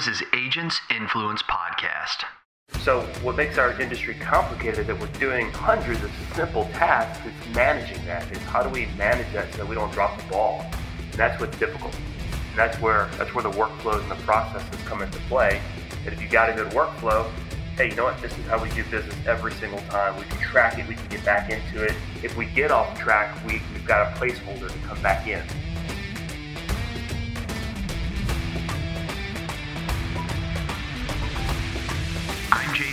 [0.00, 2.24] This is Agents Influence Podcast.
[2.80, 7.22] So, what makes our industry complicated is that we're doing hundreds of simple tasks.
[7.26, 8.26] It's managing that.
[8.32, 10.64] It's how do we manage that so that we don't drop the ball?
[10.98, 11.94] And that's what's difficult.
[11.94, 15.60] And that's where that's where the workflows and the processes come into play.
[16.06, 17.30] And if you got a good workflow,
[17.76, 18.22] hey, you know what?
[18.22, 20.16] This is how we do business every single time.
[20.16, 20.88] We can track it.
[20.88, 21.92] We can get back into it.
[22.22, 25.42] If we get off track, we, we've got a placeholder to come back in.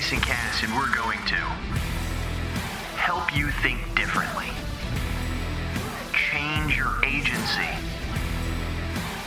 [0.07, 1.35] Jason Cass, and we're going to
[2.95, 4.47] help you think differently,
[6.13, 7.67] change your agency,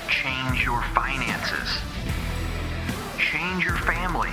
[0.09, 1.83] change your finances,
[3.19, 4.31] change your family,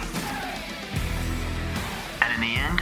[2.22, 2.82] and in the end,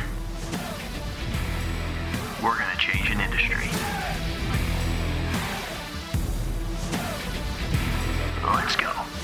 [2.44, 3.66] we're going to change an industry.
[8.44, 9.15] Let's go.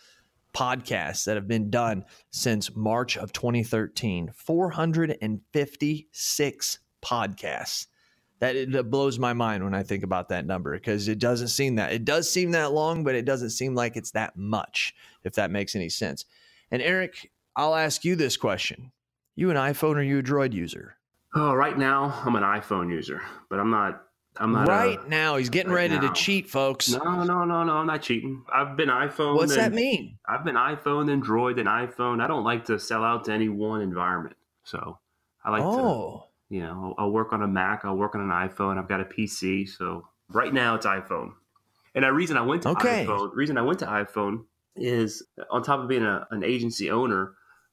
[0.54, 4.30] podcasts that have been done since March of 2013.
[4.34, 7.86] 456 podcasts
[8.42, 11.76] that, that blows my mind when I think about that number because it doesn't seem
[11.76, 15.34] that it does seem that long, but it doesn't seem like it's that much, if
[15.34, 16.24] that makes any sense.
[16.72, 18.90] And Eric, I'll ask you this question:
[19.36, 20.96] You an iPhone or you a Droid user?
[21.36, 24.02] Oh, right now I'm an iPhone user, but I'm not.
[24.38, 25.36] I'm not right a, now.
[25.36, 26.12] He's getting right ready now.
[26.12, 26.90] to cheat, folks.
[26.90, 27.72] No, no, no, no.
[27.74, 28.42] I'm not cheating.
[28.52, 29.36] I've been iPhone.
[29.36, 30.18] What's and, that mean?
[30.28, 32.20] I've been iPhone and Droid and iPhone.
[32.20, 34.34] I don't like to sell out to any one environment,
[34.64, 34.98] so
[35.44, 36.26] I like oh.
[36.26, 38.78] to you know, I'll, I'll work on a Mac, I'll work on an iPhone.
[38.78, 41.30] I've got a PC, so right now it's iPhone.
[41.94, 43.06] And the reason I went to okay.
[43.06, 44.44] iPhone, reason I went to iPhone
[44.76, 47.32] is on top of being a, an agency owner,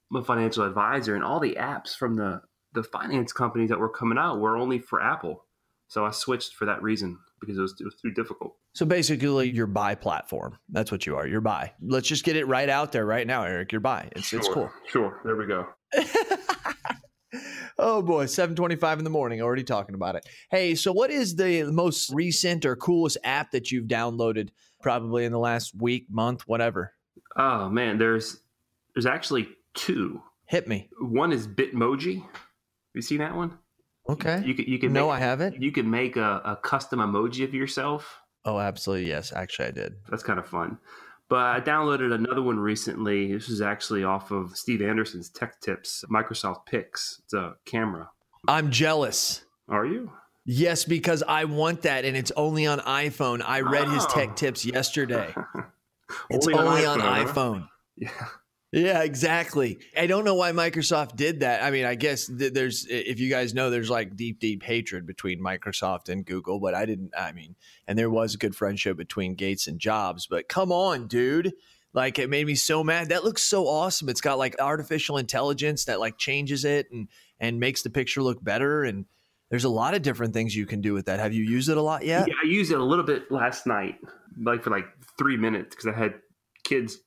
[0.10, 2.42] I'm a financial advisor, and all the apps from the
[2.74, 5.44] the finance companies that were coming out were only for Apple.
[5.90, 8.56] So I switched for that reason because it was, it was too difficult.
[8.76, 10.58] So basically, you're buy platform.
[10.70, 11.28] That's what you are.
[11.28, 11.74] You're buy.
[11.82, 13.74] Let's just get it right out there right now, Eric.
[13.74, 14.10] You're buy.
[14.14, 14.70] It's sure, it's cool.
[14.88, 15.20] Sure.
[15.26, 15.68] There we go.
[17.80, 19.42] oh boy, 7:25 in the morning.
[19.42, 20.28] Already talking about it.
[20.52, 24.50] Hey, so what is the most recent or coolest app that you've downloaded?
[24.82, 26.94] Probably in the last week, month, whatever.
[27.36, 28.40] Oh man, there's
[28.94, 30.22] there's actually two.
[30.46, 30.90] Hit me.
[31.00, 32.26] One is Bitmoji.
[32.94, 33.58] You seen that one?
[34.08, 34.42] Okay.
[34.46, 35.62] You can you can no, make, I haven't.
[35.62, 38.20] You can make a, a custom emoji of yourself.
[38.46, 39.08] Oh, absolutely.
[39.08, 39.96] Yes, actually, I did.
[40.10, 40.78] That's kind of fun.
[41.30, 43.32] But I downloaded another one recently.
[43.32, 47.22] This is actually off of Steve Anderson's Tech Tips, Microsoft Pix.
[47.24, 48.10] It's a camera.
[48.48, 49.44] I'm jealous.
[49.68, 50.12] Are you?
[50.46, 53.44] Yes, because I want that, and it's only on iPhone.
[53.46, 54.14] I read his Oh.
[54.14, 55.34] tech tips yesterday.
[56.32, 57.34] It's Only only, on on iPhone, huh?
[57.34, 57.68] iPhone.
[57.98, 58.10] Yeah.
[58.72, 59.80] Yeah, exactly.
[59.98, 61.64] I don't know why Microsoft did that.
[61.64, 65.08] I mean, I guess th- there's, if you guys know, there's like deep, deep hatred
[65.08, 67.56] between Microsoft and Google, but I didn't, I mean,
[67.88, 71.54] and there was a good friendship between Gates and Jobs, but come on, dude.
[71.94, 73.10] Like it made me so mad.
[73.10, 74.10] That looks so awesome.
[74.10, 77.08] It's got like artificial intelligence that like changes it and
[77.40, 78.84] and makes the picture look better.
[78.84, 79.06] And
[79.50, 81.20] there's a lot of different things you can do with that.
[81.20, 82.28] Have you used it a lot yet?
[82.28, 83.96] Yeah, I used it a little bit last night,
[84.40, 84.86] like for like
[85.18, 86.14] three minutes, because I had
[86.64, 87.00] kids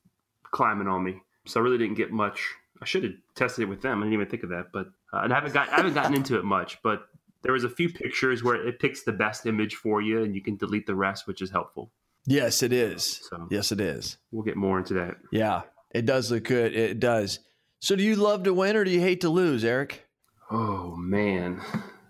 [0.51, 1.21] climbing on me.
[1.45, 2.41] So I really didn't get much.
[2.81, 3.99] I should have tested it with them.
[3.99, 6.13] I didn't even think of that, but uh, and I haven't got I haven't gotten
[6.15, 6.81] into it much.
[6.83, 7.07] But
[7.41, 10.41] there was a few pictures where it picks the best image for you, and you
[10.41, 11.91] can delete the rest, which is helpful.
[12.25, 13.21] Yes, it is.
[13.29, 14.17] So Yes, it is.
[14.31, 15.15] we'll get more into that.
[15.31, 16.73] Yeah, it does look good.
[16.75, 17.39] It does.
[17.79, 20.05] So, do you love to win or do you hate to lose, Eric?
[20.49, 21.59] Oh man,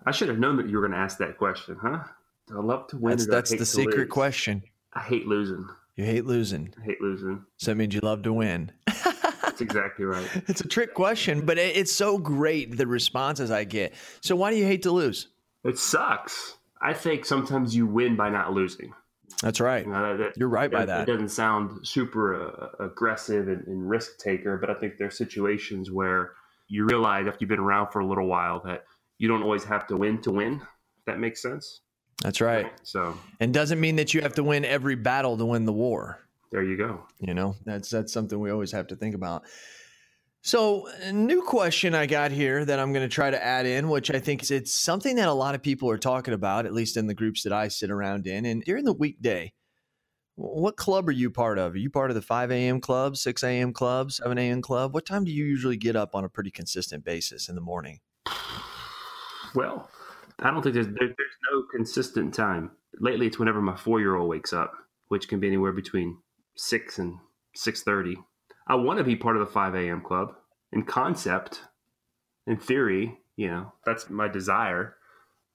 [0.06, 2.03] I should have known that you were going to ask that question, huh?
[2.47, 3.12] Do I love to win?
[3.12, 4.09] That's or do I that's the secret lose?
[4.12, 4.62] question.
[4.94, 5.68] I hate losing.
[5.95, 7.44] You hate losing, I hate losing.
[7.57, 8.71] so that means you love to win.
[9.53, 10.27] That's exactly right.
[10.47, 13.94] it's a trick question, but it, it's so great the responses I get.
[14.21, 15.27] So, why do you hate to lose?
[15.63, 16.57] It sucks.
[16.81, 18.94] I think sometimes you win by not losing.
[19.41, 19.85] That's right.
[19.85, 21.07] You know, that- You're right by that.
[21.07, 22.35] It doesn't sound super
[22.79, 26.31] uh, aggressive and, and risk taker, but I think there are situations where
[26.67, 28.85] you realize after you've been around for a little while that
[29.19, 30.56] you don't always have to win to win.
[30.97, 31.81] If that makes sense.
[32.23, 32.71] That's right.
[32.83, 36.19] So And doesn't mean that you have to win every battle to win the war.
[36.53, 37.01] There you go.
[37.19, 39.44] You know, that's that's something we always have to think about.
[40.45, 43.89] So, a new question I got here that I'm going to try to add in,
[43.89, 46.73] which I think is it's something that a lot of people are talking about, at
[46.73, 48.45] least in the groups that I sit around in.
[48.45, 49.53] And during the weekday,
[50.35, 51.73] what club are you part of?
[51.73, 52.81] Are you part of the 5 a.m.
[52.81, 53.71] club, 6 a.m.
[53.71, 54.61] club, 7 a.m.
[54.61, 54.94] club?
[54.94, 57.99] What time do you usually get up on a pretty consistent basis in the morning?
[59.56, 59.89] Well,
[60.39, 62.71] I don't think there's there, there's no consistent time.
[62.99, 64.73] Lately, it's whenever my four year old wakes up,
[65.07, 66.17] which can be anywhere between
[66.55, 67.17] six and
[67.55, 68.17] six thirty.
[68.67, 70.01] I want to be part of the five a.m.
[70.01, 70.33] club.
[70.71, 71.61] In concept,
[72.47, 74.95] in theory, you know that's my desire.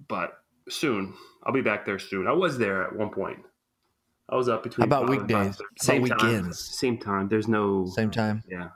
[0.06, 0.34] But
[0.68, 1.14] soon,
[1.44, 2.26] I'll be back there soon.
[2.26, 3.38] I was there at one point.
[4.28, 4.88] I was up between.
[4.88, 5.28] How about weekdays?
[5.30, 5.34] 5:30.
[5.36, 6.18] How about Same time.
[6.28, 6.78] weekends?
[6.78, 7.28] Same time.
[7.28, 7.86] There's no.
[7.86, 8.44] Same time?
[8.48, 8.68] Yeah,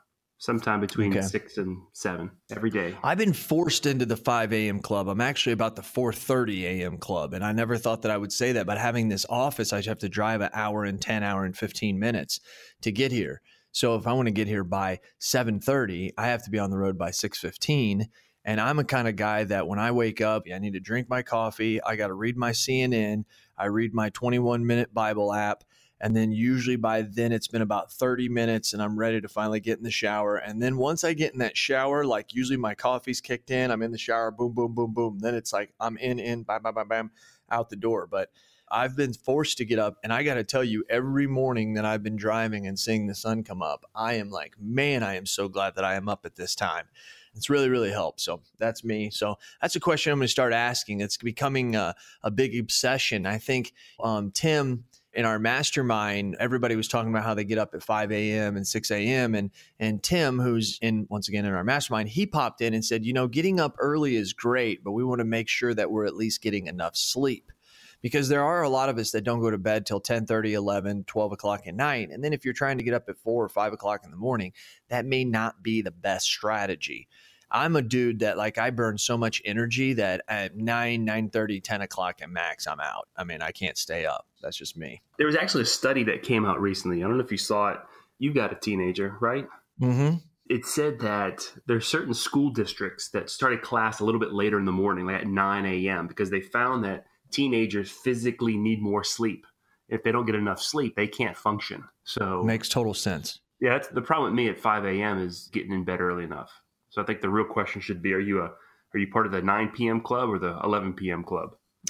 [0.43, 1.21] sometime between Okay.
[1.21, 2.97] six and seven every day.
[3.05, 4.81] I've been forced into the 5 a.m.
[4.81, 5.07] club.
[5.07, 6.99] I'm actually about the 4:30 a.m.
[6.99, 8.67] club, and I never thought that I would say that.
[8.67, 11.97] But having this office, I have to drive an hour and 10 hour and 15
[11.97, 12.41] minutes
[12.81, 13.41] to get here.
[13.71, 16.77] So if I want to get here by 7:30, I have to be on the
[16.77, 18.09] road by 6:15.
[18.45, 21.09] And I'm a kind of guy that when I wake up, I need to drink
[21.09, 21.81] my coffee.
[21.81, 23.27] I got to read my CNN.
[23.57, 25.63] I read my 21 minute Bible app.
[26.03, 29.61] And then usually by then it's been about 30 minutes and I'm ready to finally
[29.61, 30.37] get in the shower.
[30.37, 33.83] And then once I get in that shower, like usually my coffee's kicked in, I'm
[33.83, 35.21] in the shower, boom, boom, boom, boom.
[35.21, 37.11] Then it's like I'm in, in, bam, bam, bam, bam,
[37.53, 38.09] out the door.
[38.11, 38.31] But
[38.69, 39.99] I've been forced to get up.
[40.03, 43.15] And I got to tell you, every morning that I've been driving and seeing the
[43.15, 46.27] sun come up, I am like, man, I am so glad that I am up
[46.27, 46.87] at this time.
[47.35, 48.21] It's really, really helped.
[48.21, 49.11] So that's me.
[49.11, 51.01] So that's a question I'm going to start asking.
[51.01, 53.25] It's becoming a, a big obsession.
[53.25, 57.75] I think um, Tim in our mastermind, everybody was talking about how they get up
[57.75, 58.57] at 5 a.m.
[58.57, 59.35] and 6 a.m.
[59.35, 63.05] And and Tim, who's in once again in our mastermind, he popped in and said,
[63.05, 66.07] you know, getting up early is great, but we want to make sure that we're
[66.07, 67.53] at least getting enough sleep.
[68.01, 70.55] Because there are a lot of us that don't go to bed till 10 30,
[70.55, 72.11] 11, 12 o'clock at night.
[72.11, 74.17] And then if you're trying to get up at four or five o'clock in the
[74.17, 74.53] morning,
[74.89, 77.07] that may not be the best strategy.
[77.53, 81.81] I'm a dude that like I burn so much energy that at 9, 9 10
[81.83, 83.09] o'clock at max, I'm out.
[83.17, 84.27] I mean, I can't stay up.
[84.43, 85.03] That's just me.
[85.19, 87.05] There was actually a study that came out recently.
[87.05, 87.79] I don't know if you saw it.
[88.19, 89.47] You got a teenager, right?
[89.81, 90.17] Mm-hmm.
[90.49, 94.65] It said that there's certain school districts that started class a little bit later in
[94.65, 99.47] the morning, like at 9 a.m., because they found that teenagers physically need more sleep.
[99.89, 101.85] If they don't get enough sleep, they can't function.
[102.05, 103.41] So, Makes total sense.
[103.61, 105.19] yeah, that's the problem with me at 5 a.m.
[105.19, 106.62] is getting in bed early enough.
[106.93, 108.53] So I think the real question should be: Are you a
[108.95, 110.03] are you part of the 9 p.m.
[110.03, 111.25] club or the 11 p.m.
[111.25, 111.57] club?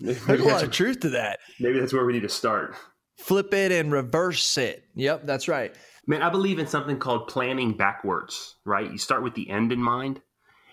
[0.00, 1.40] There's a lot of truth to that.
[1.60, 2.74] Maybe that's where we need to start.
[3.18, 4.84] Flip it and reverse it.
[4.94, 5.74] Yep, that's right.
[6.06, 8.90] Man, I believe in something called planning backwards, right?
[8.90, 10.22] You start with the end in mind,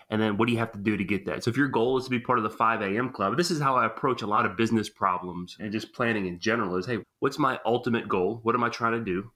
[0.08, 1.44] and then what do you have to do to get that?
[1.44, 3.10] So if your goal is to be part of the 5 a.m.
[3.12, 6.38] club, this is how I approach a lot of business problems and just planning in
[6.38, 8.40] general is, hey, what's my ultimate goal?
[8.42, 9.30] What am I trying to do?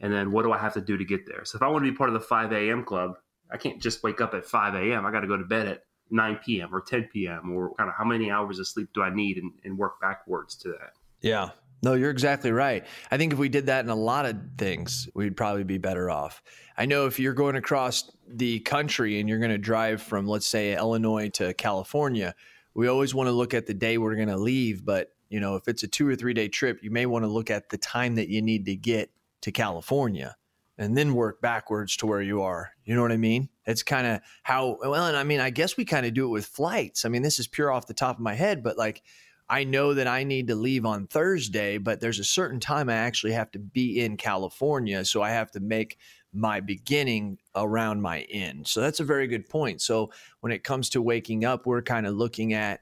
[0.00, 1.44] And then what do I have to do to get there?
[1.44, 2.84] So if I want to be part of the 5 a.m.
[2.84, 3.14] club,
[3.50, 5.06] I can't just wake up at 5 a.m.
[5.06, 6.74] I got to go to bed at 9 p.m.
[6.74, 7.52] or 10 p.m.
[7.52, 10.54] or kind of how many hours of sleep do I need and, and work backwards
[10.56, 10.92] to that.
[11.20, 11.50] Yeah.
[11.82, 12.84] No, you're exactly right.
[13.10, 16.10] I think if we did that in a lot of things, we'd probably be better
[16.10, 16.42] off.
[16.76, 20.46] I know if you're going across the country and you're going to drive from, let's
[20.46, 22.34] say, Illinois to California,
[22.74, 24.84] we always want to look at the day we're going to leave.
[24.84, 27.28] But, you know, if it's a two or three day trip, you may want to
[27.28, 29.10] look at the time that you need to get
[29.46, 30.36] to California
[30.76, 32.72] and then work backwards to where you are.
[32.84, 33.48] You know what I mean?
[33.64, 36.30] It's kind of how, well, and I mean, I guess we kind of do it
[36.30, 37.04] with flights.
[37.04, 39.04] I mean, this is pure off the top of my head, but like,
[39.48, 42.94] I know that I need to leave on Thursday, but there's a certain time I
[42.94, 45.04] actually have to be in California.
[45.04, 45.96] So I have to make
[46.32, 48.66] my beginning around my end.
[48.66, 49.80] So that's a very good point.
[49.80, 50.10] So
[50.40, 52.80] when it comes to waking up, we're kind of looking at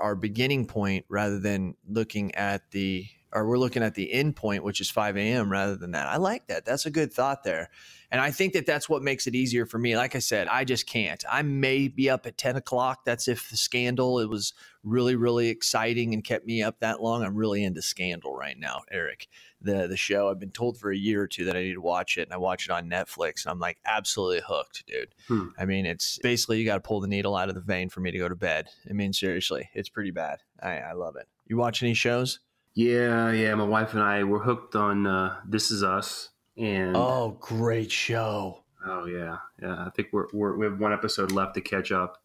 [0.00, 4.64] our beginning point rather than looking at the or we're looking at the end point,
[4.64, 5.50] which is 5 a.m.
[5.50, 6.06] rather than that.
[6.06, 6.64] I like that.
[6.64, 7.70] That's a good thought there.
[8.10, 9.94] And I think that that's what makes it easier for me.
[9.94, 11.22] Like I said, I just can't.
[11.30, 13.04] I may be up at 10 o'clock.
[13.04, 17.22] That's if the scandal, it was really, really exciting and kept me up that long.
[17.22, 19.28] I'm really into scandal right now, Eric.
[19.60, 20.30] The the show.
[20.30, 22.32] I've been told for a year or two that I need to watch it, and
[22.32, 23.44] I watch it on Netflix.
[23.44, 25.14] And I'm like absolutely hooked, dude.
[25.26, 25.48] Hmm.
[25.58, 28.00] I mean, it's basically you got to pull the needle out of the vein for
[28.00, 28.68] me to go to bed.
[28.88, 30.38] I mean, seriously, it's pretty bad.
[30.62, 31.26] I, I love it.
[31.46, 32.38] You watch any shows?
[32.78, 33.56] Yeah, yeah.
[33.56, 38.62] My wife and I were hooked on uh, This Is Us, and oh, great show.
[38.86, 39.84] Oh yeah, yeah.
[39.84, 42.22] I think we're, we're we have one episode left to catch up,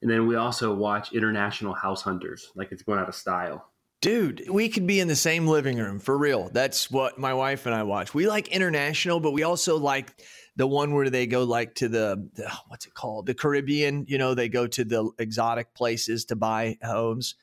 [0.00, 2.52] and then we also watch International House Hunters.
[2.54, 3.72] Like it's going out of style.
[4.00, 6.50] Dude, we could be in the same living room for real.
[6.52, 8.14] That's what my wife and I watch.
[8.14, 10.22] We like international, but we also like
[10.54, 13.26] the one where they go like to the, the what's it called?
[13.26, 14.04] The Caribbean.
[14.06, 17.34] You know, they go to the exotic places to buy homes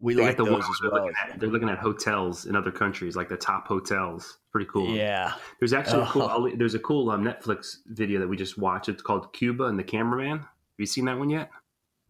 [0.00, 1.04] we they like the those as well.
[1.04, 4.38] Looking at, they're looking at hotels in other countries, like the top hotels.
[4.52, 4.94] Pretty cool.
[4.94, 5.32] Yeah.
[5.58, 6.04] There's actually oh.
[6.04, 6.50] a cool.
[6.56, 8.88] There's a cool um, Netflix video that we just watched.
[8.88, 10.38] It's called Cuba and the Cameraman.
[10.38, 10.48] Have
[10.78, 11.50] you seen that one yet?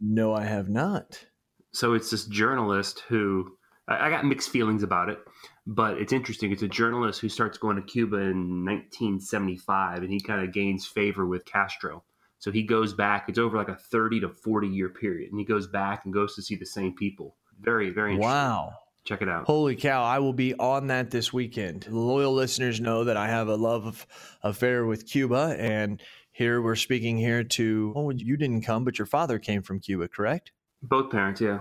[0.00, 1.24] No, I have not.
[1.72, 5.18] So it's this journalist who I, I got mixed feelings about it,
[5.66, 6.50] but it's interesting.
[6.50, 10.86] It's a journalist who starts going to Cuba in 1975, and he kind of gains
[10.86, 12.02] favor with Castro.
[12.38, 13.28] So he goes back.
[13.28, 16.34] It's over like a 30 to 40 year period, and he goes back and goes
[16.34, 18.74] to see the same people very, very Wow.
[19.04, 19.44] Check it out.
[19.44, 20.02] Holy cow.
[20.02, 21.86] I will be on that this weekend.
[21.88, 24.04] Loyal listeners know that I have a love
[24.42, 25.54] affair with Cuba.
[25.58, 29.78] And here we're speaking here to, oh, you didn't come, but your father came from
[29.78, 30.50] Cuba, correct?
[30.82, 31.60] Both parents, yeah.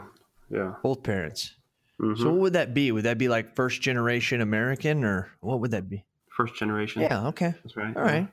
[0.49, 0.73] Yeah.
[0.81, 1.53] Both parents.
[2.01, 2.21] Mm-hmm.
[2.21, 2.91] So what would that be?
[2.91, 6.03] Would that be like first generation American or what would that be?
[6.35, 7.03] First generation.
[7.03, 7.27] Yeah.
[7.27, 7.53] Okay.
[7.63, 7.95] That's right.
[7.95, 8.27] All right.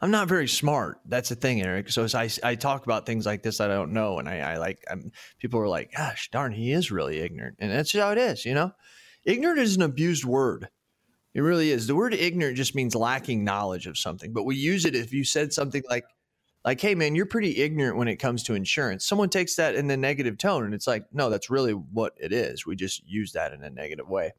[0.00, 1.00] I'm not very smart.
[1.06, 1.90] That's the thing, Eric.
[1.90, 4.56] So as I, I talk about things like this, I don't know, and I, I
[4.58, 8.18] like I'm, people are like, "Gosh, darn, he is really ignorant," and that's how it
[8.18, 8.44] is.
[8.44, 8.72] You know,
[9.24, 10.68] ignorant is an abused word.
[11.34, 11.86] It really is.
[11.86, 15.24] The word ignorant just means lacking knowledge of something, but we use it if you
[15.24, 16.04] said something like,
[16.64, 19.90] like, "Hey, man, you're pretty ignorant when it comes to insurance." Someone takes that in
[19.90, 22.64] a negative tone, and it's like, no, that's really what it is.
[22.64, 24.32] We just use that in a negative way.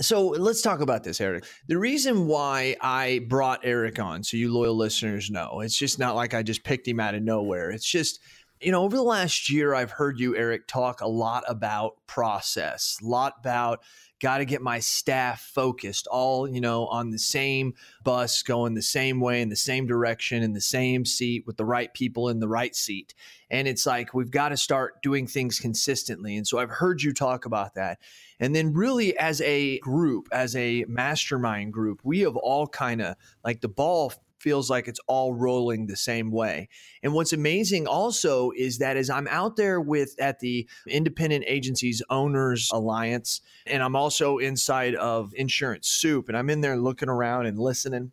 [0.00, 1.44] So let's talk about this, Eric.
[1.68, 6.14] The reason why I brought Eric on, so you loyal listeners know, it's just not
[6.14, 7.70] like I just picked him out of nowhere.
[7.70, 8.20] It's just,
[8.62, 12.98] you know, over the last year, I've heard you, Eric, talk a lot about process,
[13.02, 13.82] a lot about
[14.22, 18.80] got to get my staff focused all you know on the same bus going the
[18.80, 22.38] same way in the same direction in the same seat with the right people in
[22.38, 23.14] the right seat.
[23.50, 26.36] And it's like we've got to start doing things consistently.
[26.36, 27.98] And so i've heard you talk about that.
[28.38, 33.16] And then really as a group as a mastermind group we have all kind of
[33.44, 34.12] like the ball
[34.42, 36.68] feels like it's all rolling the same way.
[37.02, 42.02] And what's amazing also is that as I'm out there with at the Independent Agencies
[42.10, 47.46] Owners Alliance, and I'm also inside of Insurance Soup, and I'm in there looking around
[47.46, 48.12] and listening.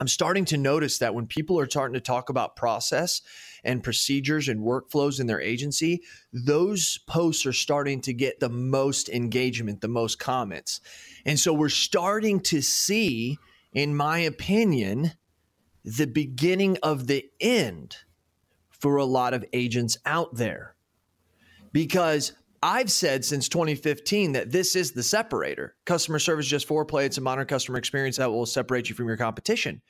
[0.00, 3.20] I'm starting to notice that when people are starting to talk about process
[3.64, 9.08] and procedures and workflows in their agency, those posts are starting to get the most
[9.08, 10.80] engagement, the most comments.
[11.26, 13.38] And so we're starting to see,
[13.72, 15.12] in my opinion,
[15.96, 17.96] the beginning of the end
[18.70, 20.74] for a lot of agents out there.
[21.72, 25.76] Because I've said since 2015 that this is the separator.
[25.84, 27.04] Customer service just foreplay.
[27.04, 29.80] It's a modern customer experience that will separate you from your competition.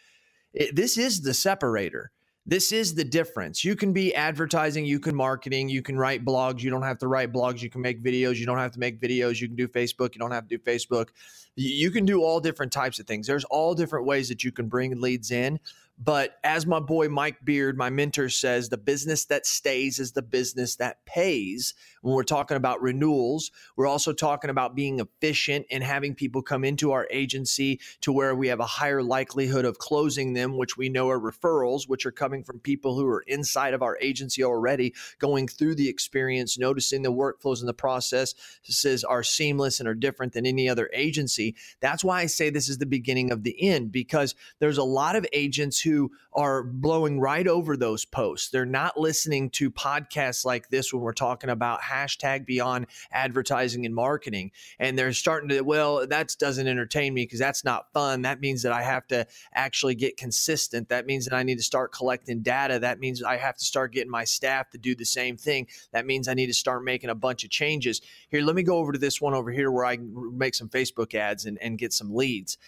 [0.53, 2.11] It, this is the separator.
[2.49, 3.63] this is the difference.
[3.63, 6.63] You can be advertising, you can marketing, you can write blogs.
[6.63, 7.61] You don't have to write blogs.
[7.61, 8.37] You can make videos.
[8.37, 9.39] You don't have to make videos.
[9.39, 10.15] You can do Facebook.
[10.15, 11.09] You don't have to do Facebook.
[11.57, 13.27] You can do all different types of things.
[13.27, 15.61] There's all different ways that you can bring leads in.
[16.01, 20.23] But as my boy Mike Beard, my mentor, says, the business that stays is the
[20.23, 21.75] business that pays.
[22.03, 26.65] When we're talking about renewals, we're also talking about being efficient and having people come
[26.65, 30.89] into our agency to where we have a higher likelihood of closing them, which we
[30.89, 34.95] know are referrals, which are coming from people who are inside of our agency already,
[35.19, 40.33] going through the experience, noticing the workflows and the processes are seamless and are different
[40.33, 41.57] than any other agency.
[41.81, 45.17] That's why I say this is the beginning of the end because there's a lot
[45.17, 45.88] of agents who
[46.33, 48.51] are blowing right over those posts.
[48.51, 53.95] They're not listening to podcasts like this when we're talking about hashtag beyond advertising and
[53.95, 54.53] marketing.
[54.79, 58.23] And they're starting to, well, that doesn't entertain me because that's not fun.
[58.23, 60.89] That means that I have to actually get consistent.
[60.89, 62.79] That means that I need to start collecting data.
[62.79, 65.67] That means I have to start getting my staff to do the same thing.
[65.93, 68.01] That means I need to start making a bunch of changes.
[68.29, 71.15] Here, let me go over to this one over here where I make some Facebook
[71.15, 72.59] ads and, and get some leads.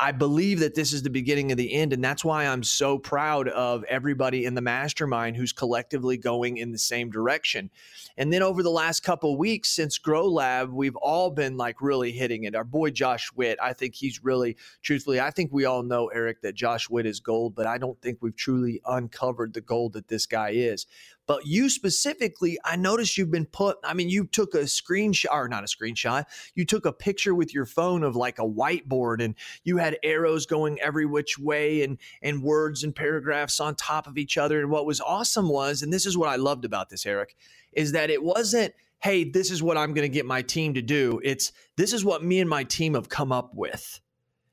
[0.00, 1.92] I believe that this is the beginning of the end.
[1.92, 6.70] And that's why I'm so proud of everybody in the mastermind who's collectively going in
[6.70, 7.70] the same direction.
[8.16, 12.12] And then over the last couple weeks since Grow Lab, we've all been like really
[12.12, 12.54] hitting it.
[12.54, 16.42] Our boy Josh Witt, I think he's really, truthfully, I think we all know, Eric,
[16.42, 20.06] that Josh Witt is gold, but I don't think we've truly uncovered the gold that
[20.06, 20.86] this guy is.
[21.28, 25.46] But you specifically, I noticed you've been put, I mean, you took a screenshot, or
[25.46, 29.34] not a screenshot, you took a picture with your phone of like a whiteboard and
[29.62, 34.16] you had arrows going every which way and, and words and paragraphs on top of
[34.16, 34.58] each other.
[34.58, 37.36] And what was awesome was, and this is what I loved about this, Eric,
[37.74, 40.82] is that it wasn't, hey, this is what I'm going to get my team to
[40.82, 41.20] do.
[41.22, 44.00] It's this is what me and my team have come up with.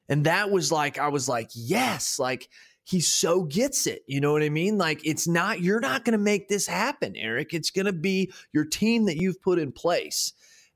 [0.10, 2.50] And that was like, I was like, yes, like,
[2.86, 4.04] he so gets it.
[4.08, 4.77] You know what I mean?
[4.77, 7.54] Like it's not, you're not going to make this happen, Eric.
[7.54, 10.34] It's going to be your team that you've put in place.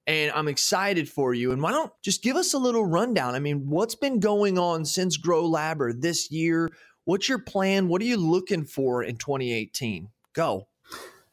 [0.08, 1.52] And I'm excited for you.
[1.52, 3.36] And why don't just give us a little rundown?
[3.36, 6.72] I mean, what's been going on since Grow Lab or this year?
[7.06, 7.88] What's your plan?
[7.88, 10.10] What are you looking for in 2018?
[10.34, 10.68] Go.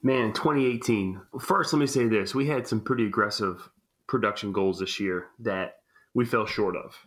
[0.02, 1.22] Man, 2018.
[1.40, 2.34] First, let me say this.
[2.34, 3.70] We had some pretty aggressive
[4.06, 5.76] production goals this year that
[6.12, 6.98] we fell short of.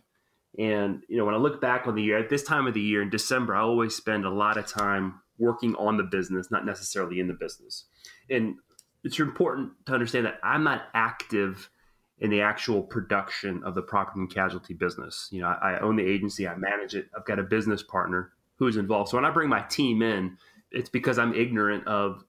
[0.58, 2.80] And you know, when I look back on the year, at this time of the
[2.80, 6.66] year in December, I always spend a lot of time working on the business, not
[6.66, 7.86] necessarily in the business.
[8.28, 8.56] And
[9.04, 11.70] it's important to understand that I'm not active
[12.18, 15.28] in the actual production of the property and casualty business.
[15.30, 17.08] You know, I, I own the agency, I manage it.
[17.16, 19.10] I've got a business partner who is involved.
[19.10, 20.36] So when I bring my team in,
[20.70, 22.24] it's because I'm ignorant of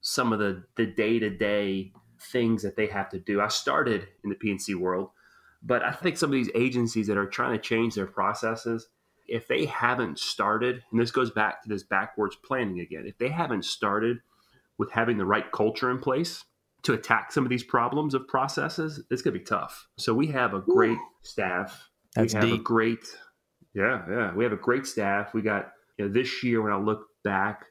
[0.00, 3.40] some of the the day to day things that they have to do.
[3.40, 5.10] I started in the P&C world
[5.64, 8.86] but I think some of these agencies that are trying to change their processes,
[9.26, 13.30] if they haven't started, and this goes back to this backwards planning again, if they
[13.30, 14.18] haven't started
[14.76, 16.44] with having the right culture in place
[16.82, 19.88] to attack some of these problems of processes, it's going to be tough.
[19.96, 21.08] So we have a great Ooh.
[21.22, 21.88] staff.
[22.14, 22.60] That's we have deep.
[22.60, 23.18] a great,
[23.74, 24.34] yeah, yeah.
[24.34, 25.32] We have a great staff.
[25.32, 27.64] We got, you know, this year when I look back,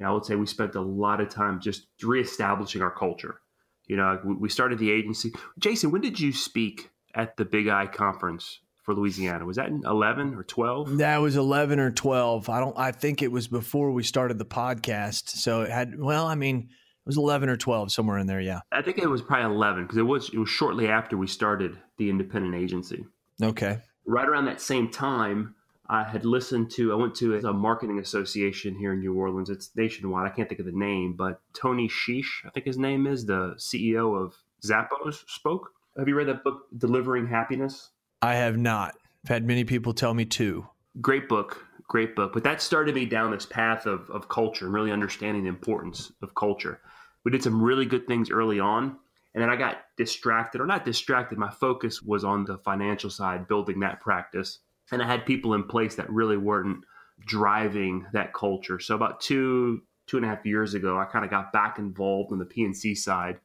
[0.00, 3.40] you know, I would say we spent a lot of time just reestablishing our culture.
[3.86, 5.32] You know, we started the agency.
[5.60, 9.44] Jason, when did you speak at the Big I conference for Louisiana.
[9.44, 10.98] Was that in 11 or 12?
[10.98, 12.48] That was 11 or 12.
[12.48, 15.30] I don't I think it was before we started the podcast.
[15.30, 18.60] So it had well, I mean, it was 11 or 12 somewhere in there, yeah.
[18.70, 21.76] I think it was probably 11 because it was it was shortly after we started
[21.96, 23.04] the independent agency.
[23.42, 23.78] Okay.
[24.06, 25.56] Right around that same time,
[25.88, 29.50] I had listened to I went to a marketing association here in New Orleans.
[29.50, 30.30] It's nationwide.
[30.30, 33.54] I can't think of the name, but Tony Sheesh, I think his name is, the
[33.56, 37.90] CEO of Zappos spoke have you read that book, Delivering Happiness?
[38.22, 38.94] I have not.
[39.24, 40.66] I've had many people tell me to.
[41.00, 42.32] Great book, great book.
[42.32, 46.12] But that started me down this path of, of culture and really understanding the importance
[46.22, 46.80] of culture.
[47.24, 48.96] We did some really good things early on.
[49.34, 51.36] And then I got distracted, or not distracted.
[51.38, 54.60] My focus was on the financial side, building that practice.
[54.90, 56.84] And I had people in place that really weren't
[57.26, 58.78] driving that culture.
[58.78, 62.32] So about two, two and a half years ago, I kind of got back involved
[62.32, 63.38] in the P&C side,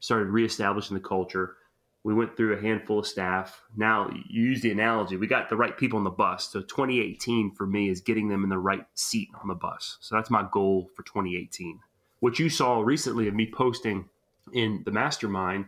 [0.00, 1.56] started reestablishing the culture
[2.02, 3.62] we went through a handful of staff.
[3.76, 6.48] Now, you use the analogy, we got the right people on the bus.
[6.50, 9.98] So 2018 for me is getting them in the right seat on the bus.
[10.00, 11.80] So that's my goal for 2018.
[12.20, 14.08] What you saw recently of me posting
[14.52, 15.66] in the mastermind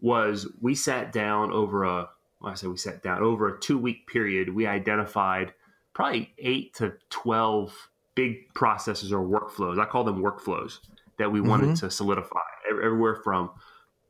[0.00, 2.08] was we sat down over a
[2.40, 4.54] well, I say we sat down over a two week period.
[4.54, 5.54] We identified
[5.94, 9.80] probably eight to 12 big processes or workflows.
[9.80, 10.78] I call them workflows
[11.18, 11.86] that we wanted mm-hmm.
[11.86, 12.40] to solidify
[12.70, 13.50] everywhere from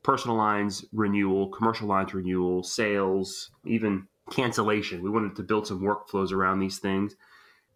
[0.07, 5.03] personal lines renewal, commercial lines renewal, sales, even cancellation.
[5.03, 7.17] We wanted to build some workflows around these things.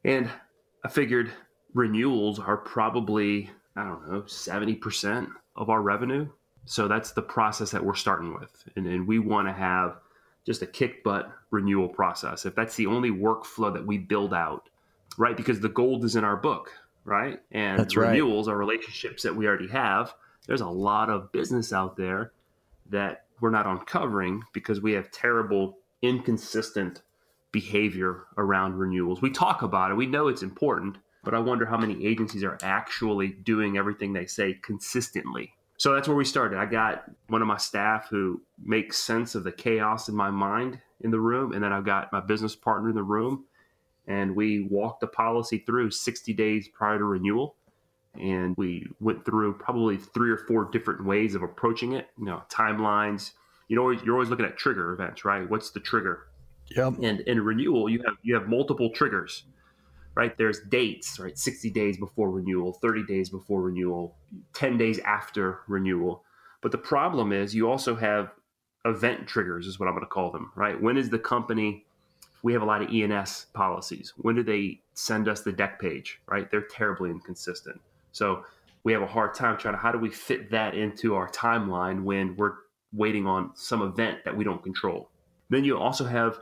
[0.06, 0.30] And
[0.86, 1.30] I figured
[1.74, 6.30] renewals are probably, I don't know, 70% of our revenue.
[6.64, 8.64] So that's the process that we're starting with.
[8.78, 9.98] And, and we want to have
[10.46, 12.46] just a kick butt renewal process.
[12.46, 14.70] If that's the only workflow that we build out,
[15.18, 15.36] right?
[15.36, 16.72] Because the gold is in our book,
[17.04, 17.42] right?
[17.52, 18.54] And that's renewals right.
[18.54, 20.14] are relationships that we already have.
[20.48, 22.32] There's a lot of business out there
[22.90, 27.02] that we're not uncovering because we have terrible, inconsistent
[27.52, 29.22] behavior around renewals.
[29.22, 32.58] We talk about it, we know it's important, but I wonder how many agencies are
[32.64, 35.54] actually doing everything they say consistently.
[35.78, 36.60] So that's where we started.
[36.60, 40.80] I got one of my staff who makes sense of the chaos in my mind
[41.00, 43.46] in the room, and then I've got my business partner in the room,
[44.08, 47.56] and we walked the policy through 60 days prior to renewal.
[48.20, 52.10] And we went through probably three or four different ways of approaching it.
[52.18, 53.32] You know, timelines.
[53.68, 55.50] You know, you're always looking at trigger events, right?
[55.50, 56.28] What's the trigger?
[56.76, 56.96] Yep.
[57.02, 59.44] And in renewal, you have you have multiple triggers,
[60.16, 60.38] right?
[60.38, 61.38] There's dates, right?
[61.38, 64.16] 60 days before renewal, 30 days before renewal,
[64.54, 66.24] 10 days after renewal.
[66.62, 68.32] But the problem is you also have
[68.86, 70.80] event triggers, is what I'm going to call them, right?
[70.80, 71.86] When is the company?
[72.44, 74.14] We have a lot of E&S policies.
[74.18, 76.50] When do they send us the dec page, right?
[76.50, 77.80] They're terribly inconsistent.
[78.12, 78.46] So
[78.84, 82.04] we have a hard time trying to how do we fit that into our timeline
[82.04, 82.54] when we're
[82.94, 85.10] waiting on some event that we don't control.
[85.50, 86.40] Then you also have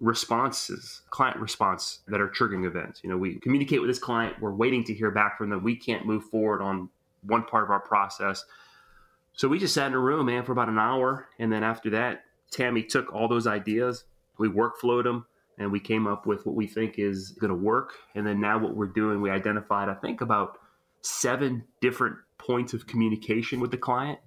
[0.00, 3.00] responses, client response that are triggering events.
[3.04, 5.62] You know, we communicate with this client, we're waiting to hear back from them.
[5.62, 6.88] We can't move forward on
[7.22, 8.44] one part of our process.
[9.34, 11.28] So we just sat in a room, man, for about an hour.
[11.38, 14.04] And then after that, Tammy took all those ideas,
[14.38, 15.26] we workflowed them,
[15.58, 17.94] and we came up with what we think is going to work.
[18.14, 20.58] And then now what we're doing, we identified, I think, about
[21.04, 24.18] seven different points of communication with the client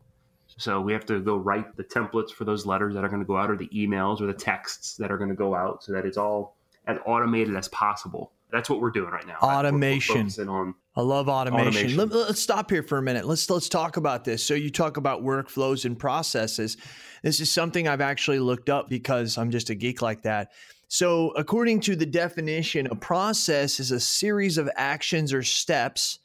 [0.56, 3.26] so we have to go write the templates for those letters that are going to
[3.26, 5.92] go out, or the emails, or the texts that are going to go out, so
[5.92, 6.56] that it's all
[6.88, 8.32] as automated as possible.
[8.50, 9.38] That's what we're doing right now.
[9.42, 10.30] Automation.
[10.48, 11.68] on I love automation.
[11.68, 11.98] automation.
[11.98, 13.28] Let, us stop here for a minute.
[13.28, 14.44] Let's let's talk about this.
[14.44, 16.78] So you talk about workflows and processes.
[17.24, 20.54] This is something I've actually looked up because I'm just a geek like that.
[20.88, 26.20] So according to the definition, a process is a series of actions or steps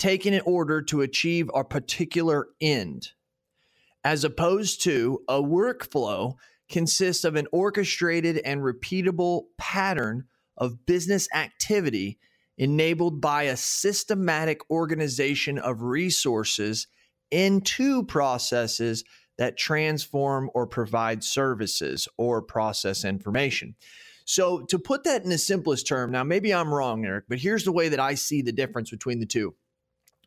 [0.00, 3.10] taken in order to achieve a particular end
[4.04, 6.34] as opposed to a workflow
[6.70, 10.24] consists of an orchestrated and repeatable pattern
[10.56, 12.18] of business activity
[12.56, 16.86] enabled by a systematic organization of resources
[17.30, 19.04] into processes
[19.38, 23.74] that transform or provide services or process information.
[24.26, 27.64] So, to put that in the simplest term, now maybe I'm wrong, Eric, but here's
[27.64, 29.54] the way that I see the difference between the two.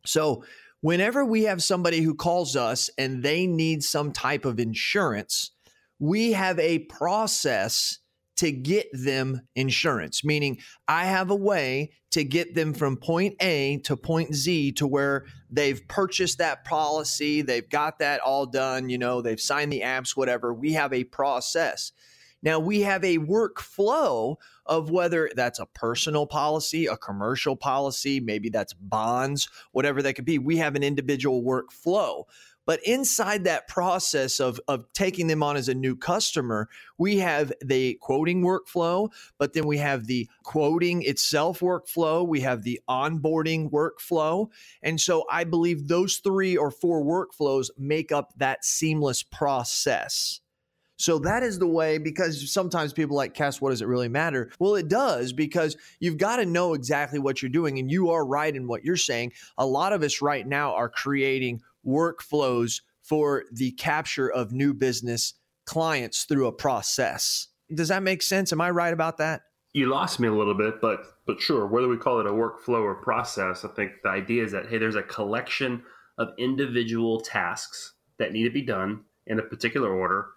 [0.06, 0.44] So,
[0.82, 5.52] whenever we have somebody who calls us and they need some type of insurance,
[6.00, 8.00] we have a process
[8.36, 13.78] to get them insurance, meaning I have a way to get them from point A
[13.86, 18.98] to point Z to where they've purchased that policy, they've got that all done, you
[18.98, 20.54] know, they've signed the apps, whatever.
[20.54, 21.92] We have a process.
[22.42, 28.49] Now we have a workflow of whether that's a personal policy, a commercial policy, maybe
[28.49, 30.39] that's bonds, whatever that could be.
[30.39, 32.26] We have an individual workflow.
[32.65, 37.52] But inside that process of, of taking them on as a new customer, we have
[37.62, 43.69] the quoting workflow, but then we have the quoting itself workflow, we have the onboarding
[43.69, 44.47] workflow.
[44.82, 50.39] And so I believe those three or four workflows make up that seamless process.
[51.04, 54.50] So that is the way because sometimes people like, Cass, what does it really matter?
[54.58, 57.78] Well, it does because you've got to know exactly what you're doing.
[57.78, 59.34] And you are right in what you're saying.
[59.58, 65.34] A lot of us right now are creating workflows for the capture of new business
[65.66, 67.50] clients through a process.
[67.76, 68.54] Does that make sense?
[68.54, 69.42] Am I right about that?
[69.74, 72.82] You lost me a little bit, but but sure, whether we call it a workflow
[72.82, 75.84] or process, I think the idea is that hey, there's a collection
[76.18, 80.28] of individual tasks that need to be done in a particular order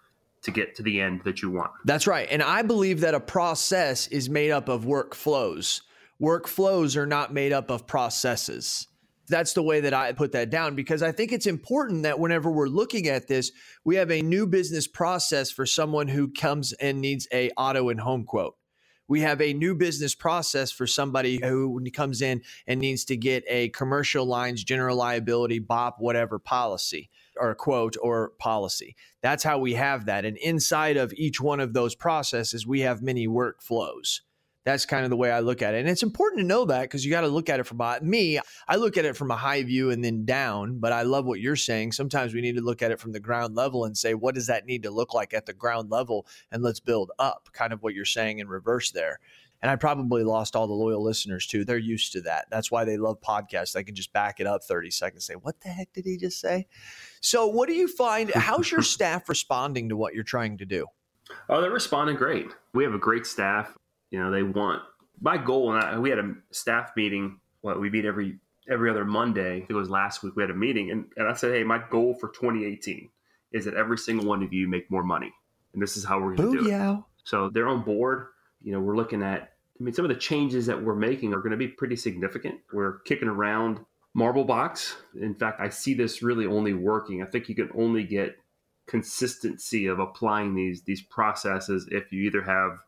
[0.47, 1.71] to get to the end that you want.
[1.85, 2.27] That's right.
[2.31, 5.83] And I believe that a process is made up of workflows.
[6.21, 8.87] Workflows are not made up of processes.
[9.29, 12.51] That's the way that I put that down because I think it's important that whenever
[12.51, 13.51] we're looking at this,
[13.85, 18.01] we have a new business process for someone who comes and needs a auto and
[18.01, 18.57] home quote.
[19.09, 23.45] We have a new business process for somebody who comes in and needs to get
[23.49, 28.97] a commercial lines, general liability, BOP, whatever policy or quote or policy.
[29.23, 30.25] That's how we have that.
[30.25, 34.21] And inside of each one of those processes, we have many workflows.
[34.65, 35.79] That's kind of the way I look at it.
[35.79, 38.01] And it's important to know that because you got to look at it from a,
[38.03, 38.41] me.
[38.67, 41.39] I look at it from a high view and then down, but I love what
[41.39, 41.93] you're saying.
[41.93, 44.49] Sometimes we need to look at it from the ground level and say, what does
[44.49, 46.27] that need to look like at the ground level?
[46.51, 49.21] And let's build up, kind of what you're saying in reverse there.
[49.63, 51.65] And I probably lost all the loyal listeners too.
[51.65, 52.47] They're used to that.
[52.51, 53.73] That's why they love podcasts.
[53.73, 56.41] They can just back it up 30 seconds say, What the heck did he just
[56.41, 56.67] say?
[57.21, 58.31] So, what do you find?
[58.31, 60.87] How's your staff responding to what you're trying to do?
[61.49, 62.55] Oh, they're responding great.
[62.73, 63.77] We have a great staff.
[64.11, 64.83] You know, they want
[65.21, 67.41] my goal, and I, we had a staff meeting.
[67.63, 68.39] What we meet every
[68.69, 69.67] every other Monday.
[69.69, 70.37] It was last week.
[70.37, 73.09] We had a meeting, and, and I said, "Hey, my goal for 2018
[73.53, 75.33] is that every single one of you make more money,
[75.73, 76.71] and this is how we're going to do it."
[77.25, 78.29] So they're on board.
[78.67, 79.53] You know, we're looking at.
[79.79, 82.61] I mean, some of the changes that we're making are going to be pretty significant.
[82.73, 83.79] We're kicking around
[84.17, 84.95] MarbleBox.
[85.21, 87.23] In fact, I see this really only working.
[87.23, 88.37] I think you can only get
[88.87, 92.79] consistency of applying these these processes if you either have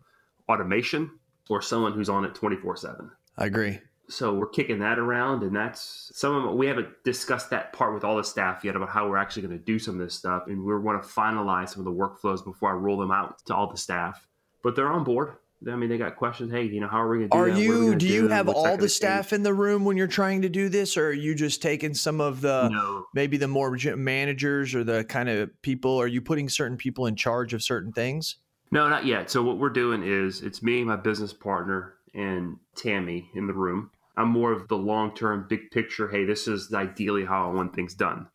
[0.49, 1.11] automation
[1.49, 5.55] or someone who's on it 24 7 i agree so we're kicking that around and
[5.55, 9.09] that's some of we haven't discussed that part with all the staff yet about how
[9.09, 11.81] we're actually going to do some of this stuff and we want to finalize some
[11.81, 14.29] of the workflows before i roll them out to all the staff
[14.63, 15.33] but they're on board
[15.67, 16.53] I mean, they got questions.
[16.53, 17.61] Hey, you know, how are we going to do are that?
[17.61, 17.95] you?
[17.97, 20.97] do you have all the staff in the room when you're trying to do this,
[20.97, 23.07] or are you just taking some of the no.
[23.13, 26.01] maybe the more managers or the kind of people?
[26.01, 28.37] Are you putting certain people in charge of certain things?
[28.71, 29.31] No, not yet.
[29.31, 33.91] So what we're doing is it's me, my business partner, and Tammy in the room.
[34.17, 36.09] I'm more of the long term, big picture.
[36.09, 38.29] Hey, this is ideally how I want things done.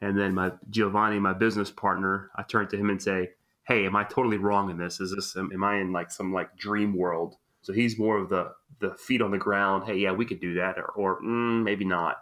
[0.00, 3.30] And then my Giovanni, my business partner, I turn to him and say,
[3.68, 4.98] hey, am I totally wrong in this?
[4.98, 7.36] Is this am I in like some like dream world?
[7.60, 9.84] So he's more of the the feet on the ground.
[9.84, 12.16] Hey, yeah, we could do that, or, or mm, maybe not.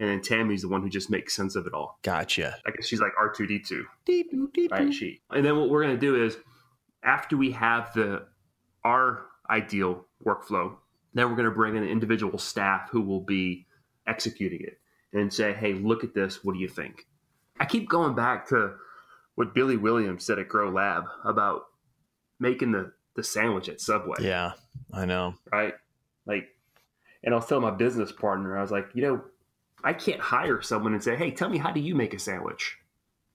[0.00, 1.98] And then Tammy's the one who just makes sense of it all.
[2.02, 2.56] Gotcha.
[2.66, 3.84] I guess she's like R two D two.
[4.70, 4.92] Right.
[4.92, 5.20] She.
[5.30, 6.36] And then what we're gonna do is
[7.02, 8.26] after we have the
[8.84, 10.76] our ideal workflow,
[11.14, 13.66] then we're gonna bring in individual staff who will be
[14.06, 14.80] executing it
[15.12, 16.44] and say, hey, look at this.
[16.44, 17.06] What do you think?
[17.60, 18.74] I keep going back to
[19.38, 21.66] what Billy Williams said at Grow Lab about
[22.40, 24.16] making the the sandwich at Subway.
[24.20, 24.54] Yeah,
[24.92, 25.34] I know.
[25.52, 25.74] Right?
[26.26, 26.48] Like,
[27.22, 29.20] and I was telling my business partner, I was like, you know,
[29.84, 32.78] I can't hire someone and say, hey, tell me how do you make a sandwich?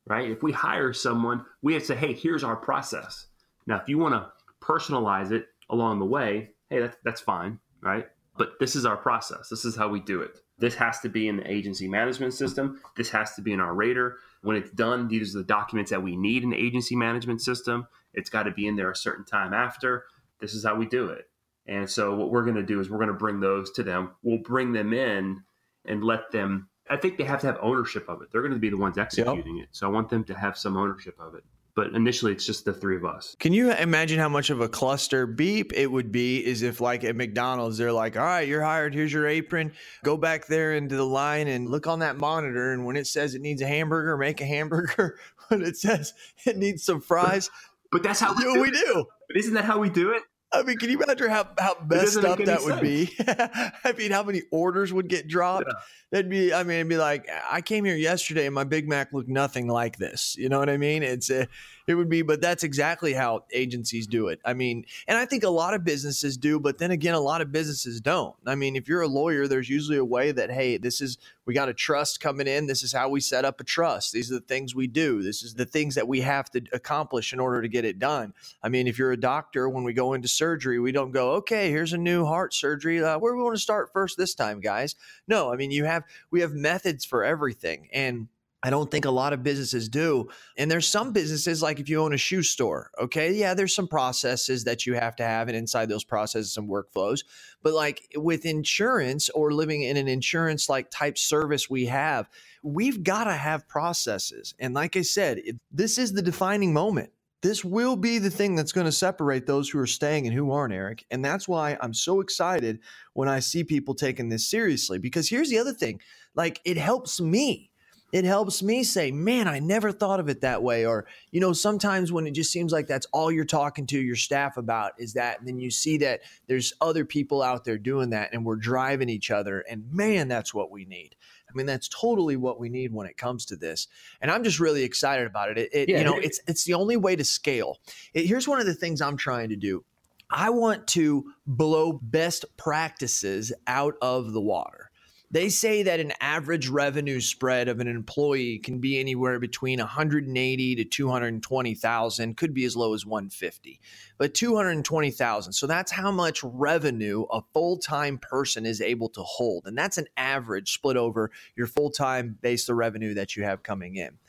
[0.06, 0.30] Right?
[0.30, 3.28] If we hire someone, we have to say, hey, here's our process.
[3.66, 4.30] Now, if you want to
[4.62, 8.08] personalize it along the way, hey, that's that's fine, right?
[8.38, 9.48] But this is our process.
[9.48, 10.38] This is how we do it.
[10.58, 12.82] This has to be in the agency management system.
[12.98, 14.18] This has to be in our rater.
[14.44, 17.88] When it's done, these are the documents that we need in the agency management system.
[18.14, 20.06] It's got to be in there a certain time after.
[20.40, 21.26] This is how we do it.
[21.66, 24.12] And so what we're going to do is we're going to bring those to them.
[24.22, 25.44] We'll bring them in
[25.86, 28.28] and let them I think they have to have ownership of it.
[28.32, 29.68] They're going to be the ones executing yep.
[29.68, 29.70] it.
[29.72, 31.44] So I want them to have some ownership of it
[31.76, 33.36] but initially it's just the three of us.
[33.40, 37.04] Can you imagine how much of a cluster beep it would be is if like
[37.04, 38.94] at McDonald's they're like, "All right, you're hired.
[38.94, 39.74] Here's your apron.
[40.04, 43.36] Go back there into the line and look on that monitor and when it says
[43.36, 45.18] it needs a hamburger, make a hamburger.
[45.50, 46.14] when it says
[46.46, 47.50] it needs some fries,
[47.92, 49.06] but, that's how we do, we do.
[49.28, 50.24] But isn't that how we do it?
[50.54, 52.66] I mean, can you imagine how, how messed up that sense.
[52.66, 53.12] would be?
[53.28, 55.66] I mean, how many orders would get dropped?
[55.68, 55.74] Yeah.
[56.12, 59.12] That'd be, I mean, it'd be like, I came here yesterday and my Big Mac
[59.14, 60.36] looked nothing like this.
[60.38, 61.02] You know what I mean?
[61.02, 61.48] It's a,
[61.88, 64.40] it would be, but that's exactly how agencies do it.
[64.46, 67.42] I mean, and I think a lot of businesses do, but then again, a lot
[67.42, 68.36] of businesses don't.
[68.46, 71.54] I mean, if you're a lawyer, there's usually a way that, hey, this is, we
[71.54, 72.68] got a trust coming in.
[72.68, 74.14] This is how we set up a trust.
[74.14, 75.22] These are the things we do.
[75.22, 78.34] This is the things that we have to accomplish in order to get it done.
[78.62, 81.70] I mean, if you're a doctor, when we go into surgery, we don't go, okay,
[81.70, 83.04] here's a new heart surgery.
[83.04, 84.96] Uh, where do we want to start first this time, guys?
[85.28, 87.90] No, I mean, you have, we have methods for everything.
[87.92, 88.30] And
[88.66, 90.30] I don't think a lot of businesses do.
[90.58, 93.90] And there's some businesses, like if you own a shoe store, okay, yeah, there's some
[93.90, 97.26] processes that you have to have, and inside those processes, some workflows.
[97.62, 102.30] But like with insurance or living in an insurance like type service we have,
[102.64, 104.56] we've got to have processes.
[104.60, 107.12] And like I said, it, this is the defining moment.
[107.42, 110.52] This will be the thing that's going to separate those who are staying and who
[110.52, 111.06] aren't, Eric.
[111.12, 112.80] And that's why I'm so excited
[113.12, 114.98] when I see people taking this seriously.
[114.98, 116.00] Because here's the other thing
[116.36, 117.70] like, it helps me
[118.14, 120.86] it helps me say, man, I never thought of it that way.
[120.86, 124.16] Or, you know, sometimes when it just seems like that's all you're talking to your
[124.16, 128.12] staff about is that, and then you see that there's other people out there doing
[128.12, 129.62] that and we're driving each other.
[129.62, 131.16] And man, that's what we need.
[131.50, 133.88] I mean, that's totally what we need when it comes to this.
[134.22, 135.58] And I'm just really excited about it.
[135.58, 137.80] It, it yeah, you know, it's it's the only way to scale.
[138.14, 139.84] It, here's one of the things I'm trying to do.
[140.30, 144.92] I want to blow best practices out of the water.
[145.34, 150.76] They say that an average revenue spread of an employee can be anywhere between 180
[150.76, 153.80] to 220,000, could be as low as 150,
[154.20, 155.54] but 220,000.
[155.54, 159.66] So that's how much revenue a full-time person is able to hold.
[159.66, 163.96] And that's an average split over your full-time base of revenue that you have coming
[163.96, 164.20] in.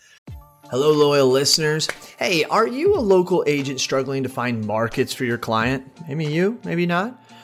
[0.70, 1.86] Hello, loyal listeners.
[2.18, 5.86] Hey, are you a local agent struggling to find markets for your client?
[6.08, 7.22] Maybe you, maybe not.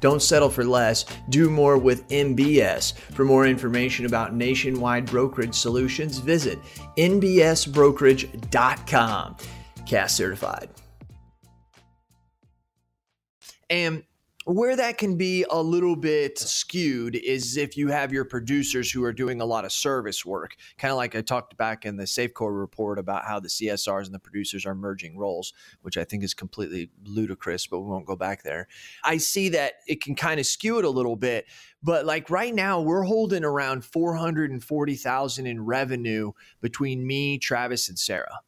[0.00, 1.04] Don't settle for less.
[1.28, 2.94] Do more with NBS.
[2.94, 6.58] For more information about nationwide brokerage solutions, visit
[6.96, 9.36] nbsbrokerage.com.
[9.86, 10.68] Cass certified.
[13.68, 14.04] And
[14.46, 19.02] where that can be a little bit skewed is if you have your producers who
[19.02, 22.04] are doing a lot of service work, kind of like I talked back in the
[22.04, 26.22] Safecore report about how the CSRs and the producers are merging roles, which I think
[26.22, 28.68] is completely ludicrous, but we won't go back there.
[29.02, 31.46] I see that it can kind of skew it a little bit,
[31.82, 36.30] but like right now we're holding around 440,000 in revenue
[36.60, 38.38] between me, Travis and Sarah.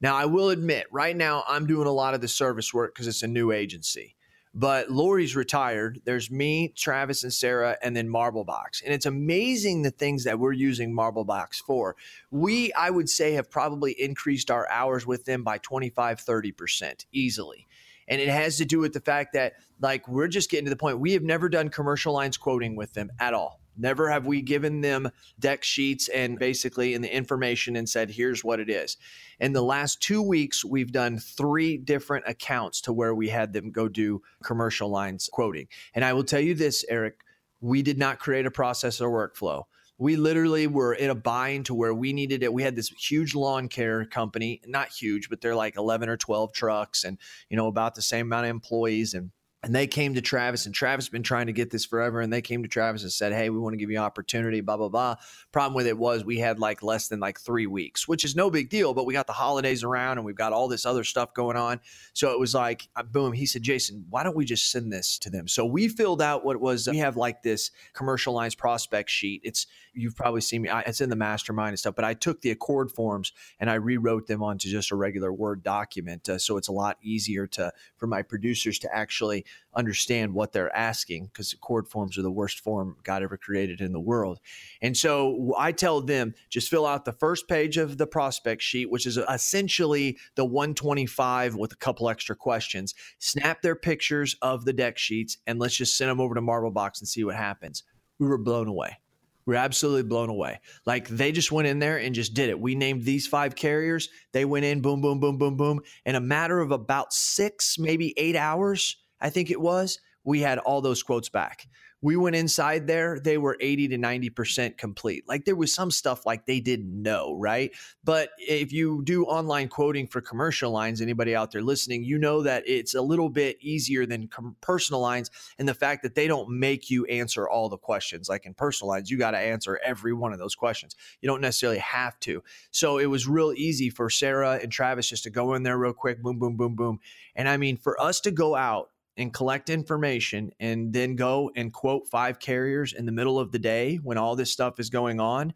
[0.00, 3.06] Now, I will admit, right now I'm doing a lot of the service work because
[3.06, 4.15] it's a new agency
[4.58, 6.00] but Lori's retired.
[6.06, 8.82] There's me, Travis, and Sarah, and then MarbleBox.
[8.82, 11.94] And it's amazing the things that we're using MarbleBox for.
[12.30, 17.68] We, I would say, have probably increased our hours with them by 25, 30% easily.
[18.08, 20.76] And it has to do with the fact that, like, we're just getting to the
[20.76, 21.00] point.
[21.00, 23.60] We have never done commercial lines quoting with them at all.
[23.76, 25.10] Never have we given them
[25.40, 28.96] dec sheets and basically in the information and said, here's what it is.
[29.40, 33.70] In the last two weeks, we've done three different accounts to where we had them
[33.70, 35.68] go do commercial lines quoting.
[35.94, 37.20] And I will tell you this, Eric,
[37.60, 39.64] we did not create a process or workflow.
[39.98, 42.52] We literally were in a bind to where we needed it.
[42.52, 46.52] We had this huge lawn care company, not huge, but they're like 11 or 12
[46.52, 47.16] trucks and,
[47.48, 49.14] you know, about the same amount of employees.
[49.14, 49.30] And
[49.62, 52.20] and they came to Travis, and Travis has been trying to get this forever.
[52.20, 54.76] And they came to Travis and said, Hey, we want to give you opportunity, blah,
[54.76, 55.16] blah, blah.
[55.50, 58.50] Problem with it was we had like less than like three weeks, which is no
[58.50, 61.32] big deal, but we got the holidays around and we've got all this other stuff
[61.34, 61.80] going on.
[62.12, 65.18] So it was like, uh, boom, he said, Jason, why don't we just send this
[65.20, 65.48] to them?
[65.48, 66.86] So we filled out what was.
[66.88, 69.40] We have like this commercialized prospect sheet.
[69.42, 72.54] It's, you've probably seen me, it's in the mastermind and stuff, but I took the
[72.54, 76.28] ACORD forms and I rewrote them onto just a regular Word document.
[76.28, 80.74] Uh, so it's a lot easier to, for my producers to actually understand what they're
[80.74, 84.38] asking because ACORD forms are the worst form God ever created in the world.
[84.82, 88.90] And so I tell them just fill out the first page of the prospect sheet,
[88.90, 92.94] which is essentially the 125 with a couple extra questions.
[93.18, 97.00] Snap their pictures of the dec sheets and let's just send them over to MarbleBox
[97.00, 97.82] and see what happens.
[98.18, 98.98] We were blown away.
[99.46, 100.60] We we're absolutely blown away.
[100.86, 102.58] Like they just went in there and just did it.
[102.58, 104.08] We named these five carriers.
[104.32, 105.80] They went in, boom, boom, boom, boom, boom.
[106.04, 110.58] In a matter of about six, maybe eight hours, I think it was, we had
[110.58, 111.68] all those quotes back.
[112.02, 115.24] We went inside there, they were 80 to 90% complete.
[115.26, 117.72] Like there was some stuff like they didn't know, right?
[118.04, 122.42] But if you do online quoting for commercial lines, anybody out there listening, you know
[122.42, 126.28] that it's a little bit easier than com- personal lines and the fact that they
[126.28, 128.28] don't make you answer all the questions.
[128.28, 130.96] Like in personal lines, you got to answer every one of those questions.
[131.22, 132.42] You don't necessarily have to.
[132.72, 135.94] So it was real easy for Sarah and Travis just to go in there real
[135.94, 136.98] quick, boom, boom, boom, boom.
[137.34, 141.72] And I mean, for us to go out and collect information and then go and
[141.72, 145.20] quote five carriers in the middle of the day when all this stuff is going
[145.20, 145.54] on,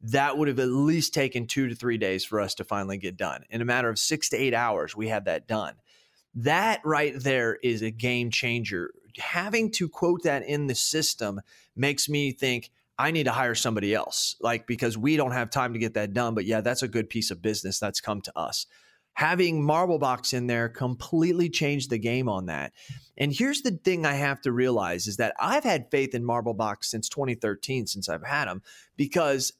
[0.00, 3.16] that would have at least taken two to three days for us to finally get
[3.16, 3.44] done.
[3.50, 5.74] In a matter of six to eight hours, we had that done.
[6.34, 8.92] That right there is a game changer.
[9.18, 11.40] Having to quote that in the system
[11.76, 15.74] makes me think, I need to hire somebody else, like because we don't have time
[15.74, 16.34] to get that done.
[16.34, 18.66] But yeah, that's a good piece of business that's come to us
[19.14, 22.72] having MarbleBox in there completely changed the game on that.
[23.18, 26.84] And here's the thing I have to realize is that I've had faith in MarbleBox
[26.84, 28.62] since 2013, since I've had them,
[28.96, 29.52] because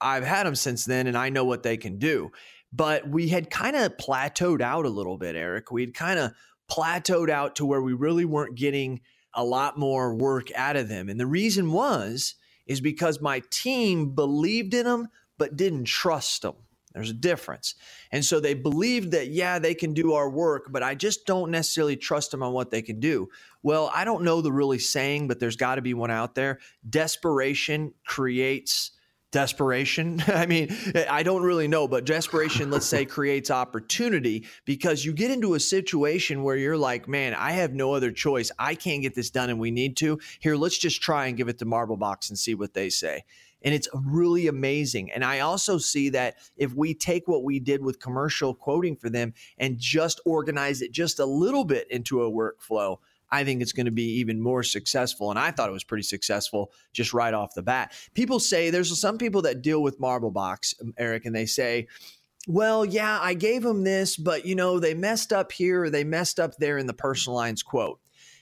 [0.00, 2.30] I've had them since then and I know what they can do.
[2.72, 5.72] But we had kind of plateaued out a little bit, Eric.
[5.72, 6.32] We'd kind of
[6.70, 9.00] plateaued out to where we really weren't getting
[9.34, 11.08] a lot more work out of them.
[11.08, 12.34] And the reason was,
[12.66, 16.56] is because my team believed in them, but didn't trust them.
[16.98, 17.76] There's a difference.
[18.10, 21.52] And so they believed that, yeah, they can do our work, but I just don't
[21.52, 23.28] necessarily trust them on what they can do.
[23.62, 26.58] Well, I don't know the really saying, but there's got to be one out there.
[26.88, 28.90] Desperation creates
[29.30, 30.22] desperation.
[30.26, 30.74] I mean,
[31.08, 35.60] I don't really know, but desperation, let's say, creates opportunity because you get into a
[35.60, 38.50] situation where you're like, man, I have no other choice.
[38.58, 40.18] I can't get this done and we need to.
[40.40, 43.24] Here, let's just try and give it to MarbleBox and see what they say.
[43.62, 45.10] And it's really amazing.
[45.10, 49.10] And I also see that if we take what we did with commercial quoting for
[49.10, 52.98] them and just organize it just a little bit into a workflow,
[53.30, 55.30] I think it's going to be even more successful.
[55.30, 57.92] And I thought it was pretty successful just right off the bat.
[58.14, 61.88] People say there's some people that deal with MarbleBox, um, Eric, and they say,
[62.46, 66.04] well, yeah, I gave them this, but you know, they messed up here or they
[66.04, 68.00] messed up there in the personal lines quote.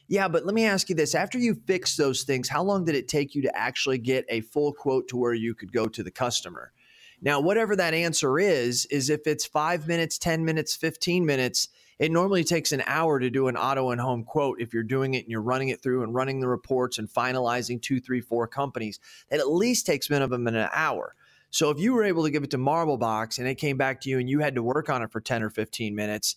[0.08, 1.14] Yeah, but let me ask you this.
[1.14, 4.40] After you fix those things, how long did it take you to actually get a
[4.40, 6.72] full quote to where you could go to the customer?
[7.20, 12.12] Now, whatever that answer is, is if it's five minutes, 10 minutes, 15 minutes, it
[12.12, 15.24] normally takes an hour to do an auto and home quote if you're doing it
[15.24, 19.00] and you're running it through and running the reports and finalizing two, three, four companies.
[19.30, 21.14] It at least takes minimum an hour.
[21.50, 24.10] So if you were able to give it to MarbleBox and it came back to
[24.10, 26.36] you and you had to work on it for 10 or 15 minutes,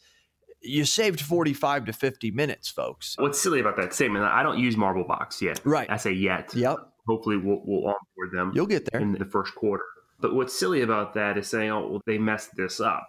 [0.61, 3.15] you saved 45 to 50 minutes, folks.
[3.17, 4.25] What's silly about that statement?
[4.25, 5.61] I don't use MarbleBox yet.
[5.63, 5.89] Right.
[5.89, 6.53] I say yet.
[6.53, 6.77] Yep.
[7.07, 8.51] Hopefully, we'll, we'll onboard them.
[8.53, 9.83] You'll get there in the first quarter.
[10.19, 13.07] But what's silly about that is saying, "Oh, well, they messed this up."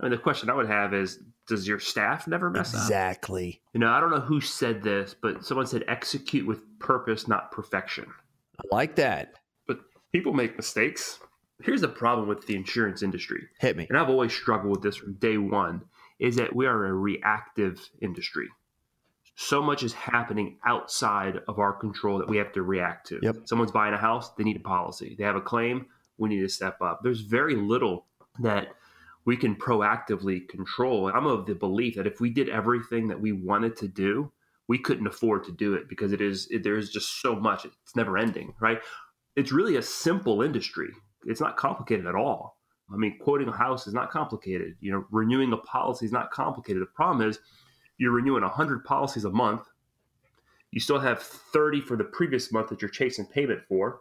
[0.00, 2.80] I mean, the question I would have is, does your staff never mess exactly.
[2.80, 2.86] up?
[2.86, 3.62] Exactly.
[3.74, 7.52] You know, I don't know who said this, but someone said, "Execute with purpose, not
[7.52, 8.06] perfection."
[8.58, 9.34] I like that.
[9.66, 9.80] But
[10.10, 11.20] people make mistakes.
[11.62, 13.42] Here's the problem with the insurance industry.
[13.60, 13.86] Hit me.
[13.88, 15.82] And I've always struggled with this from day one
[16.18, 18.48] is that we are a reactive industry.
[19.36, 23.20] So much is happening outside of our control that we have to react to.
[23.22, 23.36] Yep.
[23.44, 25.14] Someone's buying a house, they need a policy.
[25.16, 27.00] They have a claim, we need to step up.
[27.02, 28.06] There's very little
[28.40, 28.68] that
[29.24, 31.10] we can proactively control.
[31.14, 34.32] I'm of the belief that if we did everything that we wanted to do,
[34.68, 37.64] we couldn't afford to do it because it is it, there's just so much.
[37.64, 38.80] It's never ending, right?
[39.36, 40.88] It's really a simple industry.
[41.24, 42.57] It's not complicated at all.
[42.92, 44.76] I mean, quoting a house is not complicated.
[44.80, 46.82] You know, renewing a policy is not complicated.
[46.82, 47.38] The problem is
[47.98, 49.62] you're renewing 100 policies a month.
[50.70, 54.00] You still have 30 for the previous month that you're chasing payment for.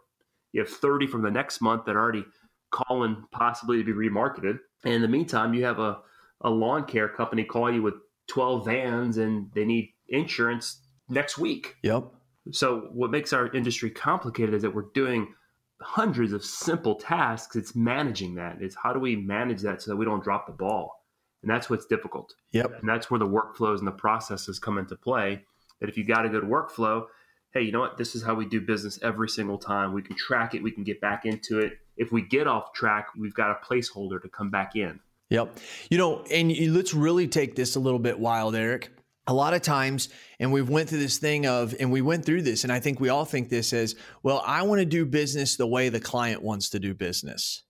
[0.52, 2.26] You have 30 from the next month that are already
[2.72, 4.60] calling possibly to be remarketed.
[4.84, 6.00] And in the meantime, you have a,
[6.42, 7.96] a lawn care company call you with
[8.28, 11.76] 12 vans and they need insurance next week.
[11.84, 12.06] Yep.
[12.52, 15.34] So, what makes our industry complicated is that we're doing
[15.82, 17.56] hundreds of simple tasks.
[17.56, 18.58] It's managing that.
[18.62, 21.04] It's how do we manage that so that we don't drop the ball?
[21.42, 22.34] And that's what's difficult.
[22.52, 22.80] Yep.
[22.80, 25.44] And that's where the workflows and the processes come into play.
[25.80, 27.06] That if you got a good workflow,
[27.54, 27.98] hey, you know what?
[27.98, 29.94] This is how we do business every single time.
[29.94, 31.74] We can track it, we can get back into it.
[31.96, 35.00] If we get off track, we've got a placeholder to come back in.
[35.30, 35.60] Yep.
[35.90, 38.97] You know, and let's really take this a little bit wild, Eric
[39.28, 40.10] a lot of times
[40.40, 43.00] and we've went through this thing of and we went through this and i think
[43.00, 46.42] we all think this as well i want to do business the way the client
[46.42, 47.64] wants to do business.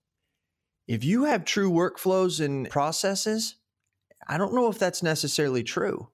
[0.88, 3.56] If you have true workflows and processes
[4.28, 6.10] i don't know if that's necessarily true.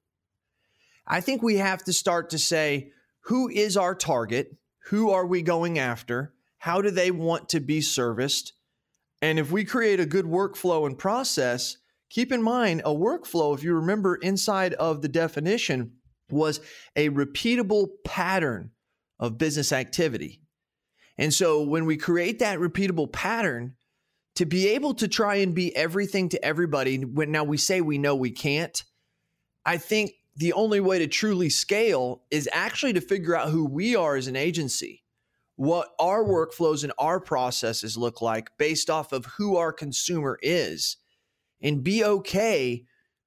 [1.06, 2.92] I think we have to start to say
[3.26, 4.56] who is our target?
[4.88, 6.34] Who are we going after?
[6.58, 8.54] How do they want to be serviced?
[9.22, 11.78] And if we create a good workflow and process
[12.14, 15.94] Keep in mind, a workflow, if you remember inside of the definition,
[16.30, 16.62] was
[16.96, 18.70] a repeatable pattern
[19.20, 20.44] of business activity.
[21.18, 23.74] And so when we create that repeatable pattern,
[24.36, 27.98] to be able to try and be everything to everybody, when now we say we
[27.98, 28.84] know we can't,
[29.66, 33.96] I think the only way to truly scale is actually to figure out who we
[33.96, 35.04] are as an agency,
[35.56, 40.98] what our workflows and our processes look like based off of who our consumer is
[41.64, 42.84] and be okay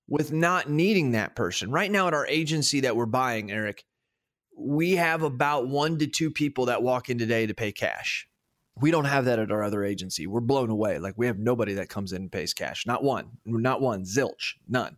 [0.07, 1.71] with not needing that person.
[1.71, 3.85] Right now at our agency that we're buying, Eric,
[4.57, 8.29] we have about one to two people that walk in today to pay cash.
[8.79, 10.27] We don't have that at our other agency.
[10.27, 10.99] We're blown away.
[10.99, 12.87] Like we have nobody that comes in and pays cash.
[12.87, 14.97] Not one, not one, zilch, none.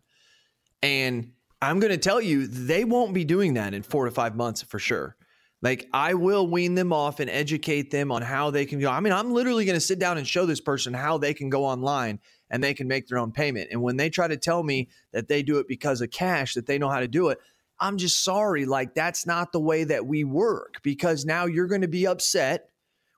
[0.81, 1.31] And
[1.61, 4.61] I'm going to tell you, they won't be doing that in four to five months
[4.61, 5.15] for sure.
[5.61, 8.89] Like I will wean them off and educate them on how they can go.
[8.89, 11.49] I mean, I'm literally going to sit down and show this person how they can
[11.49, 12.19] go online
[12.49, 13.69] and they can make their own payment.
[13.71, 16.65] And when they try to tell me that they do it because of cash, that
[16.65, 17.39] they know how to do it,
[17.79, 18.65] I'm just sorry.
[18.65, 22.69] Like, that's not the way that we work because now you're going to be upset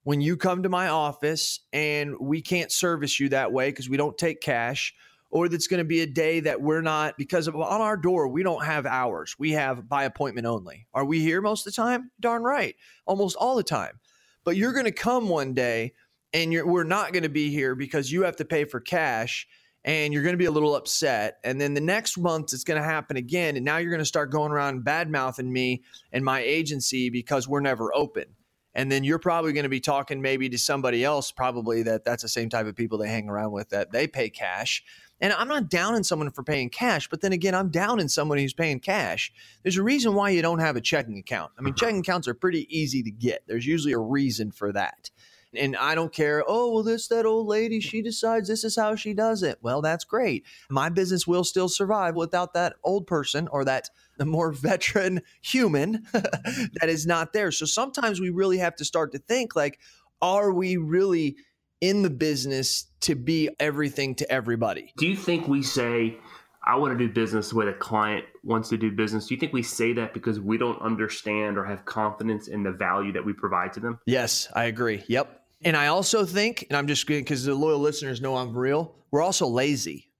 [0.03, 3.97] when you come to my office and we can't service you that way because we
[3.97, 4.93] don't take cash.
[5.34, 8.27] Or that's going to be a day that we're not because of, on our door
[8.27, 9.34] we don't have hours.
[9.39, 10.88] We have by appointment only.
[10.93, 12.11] Are we here most of the time?
[12.19, 12.75] Darn right,
[13.05, 14.01] almost all the time.
[14.43, 15.93] But you're going to come one day
[16.34, 19.47] and we're not going to be here because you have to pay for cash
[19.84, 21.39] and you're going to be a little upset.
[21.43, 23.55] And then the next month it's going to happen again.
[23.55, 27.47] And now you're going to start going around bad mouthing me and my agency because
[27.47, 28.25] we're never open.
[28.73, 32.23] And then you're probably going to be talking maybe to somebody else, probably that that's
[32.23, 34.84] the same type of people they hang around with that they pay cash.
[35.19, 38.09] And I'm not down in someone for paying cash, but then again, I'm down in
[38.09, 39.32] someone who's paying cash.
[39.61, 41.51] There's a reason why you don't have a checking account.
[41.59, 43.43] I mean, checking accounts are pretty easy to get.
[43.45, 45.11] There's usually a reason for that.
[45.56, 48.95] And I don't care, oh, well, this, that old lady, she decides this is how
[48.95, 49.58] she does it.
[49.62, 50.45] Well, that's great.
[50.70, 56.06] My business will still survive without that old person or that the more veteran human
[56.14, 57.52] that is not there.
[57.52, 59.80] So sometimes we really have to start to think like,
[60.22, 61.36] are we really
[61.82, 64.93] in the business to be everything to everybody.
[64.97, 66.18] Do you think we say,
[66.66, 69.28] I want to do business the way the client wants to do business?
[69.28, 72.72] Do you think we say that because we don't understand or have confidence in the
[72.72, 73.99] value that we provide to them?
[74.06, 75.04] Yes, I agree.
[75.08, 75.41] Yep.
[75.64, 79.22] And I also think, and I'm just because the loyal listeners know I'm real, we're
[79.22, 80.12] also lazy.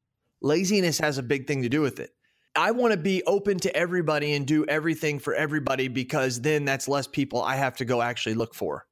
[0.42, 2.12] Laziness has a big thing to do with it.
[2.56, 6.88] I want to be open to everybody and do everything for everybody because then that's
[6.88, 8.86] less people I have to go actually look for.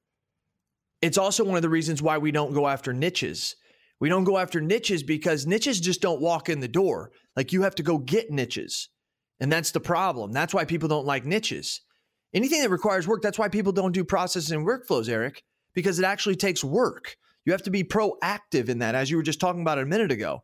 [1.01, 3.55] It's also one of the reasons why we don't go after niches.
[3.99, 7.11] We don't go after niches because niches just don't walk in the door.
[7.35, 8.89] Like you have to go get niches.
[9.41, 10.31] And that's the problem.
[10.31, 11.81] That's why people don't like niches.
[12.33, 15.43] Anything that requires work, that's why people don't do processes and workflows, Eric,
[15.73, 17.17] because it actually takes work.
[17.45, 20.11] You have to be proactive in that, as you were just talking about a minute
[20.11, 20.43] ago.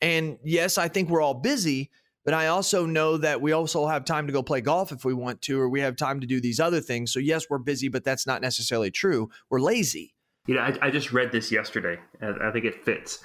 [0.00, 1.90] And yes, I think we're all busy,
[2.24, 5.14] but I also know that we also have time to go play golf if we
[5.14, 7.12] want to, or we have time to do these other things.
[7.12, 9.30] So, yes, we're busy, but that's not necessarily true.
[9.50, 10.14] We're lazy.
[10.46, 11.98] You know, I, I just read this yesterday.
[12.20, 13.18] And I think it fits.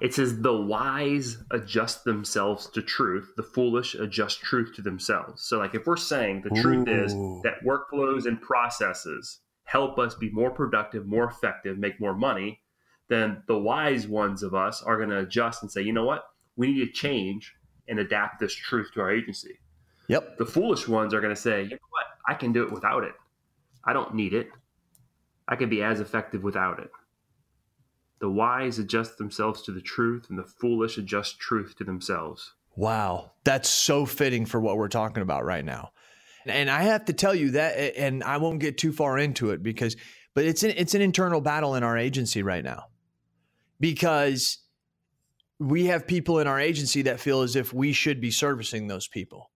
[0.00, 5.42] It says, The wise adjust themselves to truth, the foolish adjust truth to themselves.
[5.42, 10.30] So, like, if we're saying the truth is that workflows and processes help us be
[10.30, 12.58] more productive, more effective, make more money,
[13.08, 16.24] then the wise ones of us are going to adjust and say, you know what?
[16.56, 17.54] We need to change
[17.86, 19.58] and adapt this truth to our agency.
[20.08, 20.38] Yep.
[20.38, 22.06] The foolish ones are going to say, you know what?
[22.26, 23.12] I can do it without it.
[23.84, 24.48] I don't need it.
[25.46, 26.90] I can be as effective without it.
[28.20, 32.54] The wise adjust themselves to the truth, and the foolish adjust truth to themselves.
[32.74, 33.32] Wow.
[33.44, 35.90] That's so fitting for what we're talking about right now.
[36.50, 39.62] And I have to tell you that, and I won't get too far into it
[39.62, 39.96] because,
[40.34, 42.86] but it's an, it's an internal battle in our agency right now
[43.80, 44.58] because
[45.58, 49.08] we have people in our agency that feel as if we should be servicing those
[49.08, 49.50] people.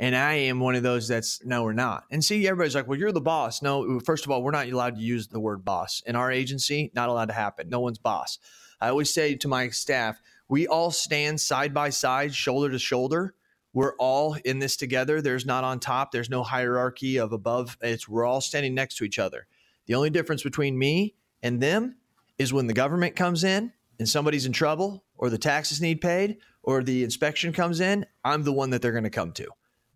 [0.00, 2.04] And I am one of those that's no, we're not.
[2.10, 3.62] And see, everybody's like, well, you're the boss.
[3.62, 6.90] No, first of all, we're not allowed to use the word boss in our agency.
[6.94, 7.68] Not allowed to happen.
[7.68, 8.38] No one's boss.
[8.80, 13.34] I always say to my staff, we all stand side by side, shoulder to shoulder.
[13.74, 15.20] We're all in this together.
[15.20, 16.12] There's not on top.
[16.12, 17.76] There's no hierarchy of above.
[17.82, 19.46] It's we're all standing next to each other.
[19.86, 21.96] The only difference between me and them
[22.38, 26.38] is when the government comes in and somebody's in trouble or the taxes need paid
[26.62, 29.48] or the inspection comes in, I'm the one that they're going to come to.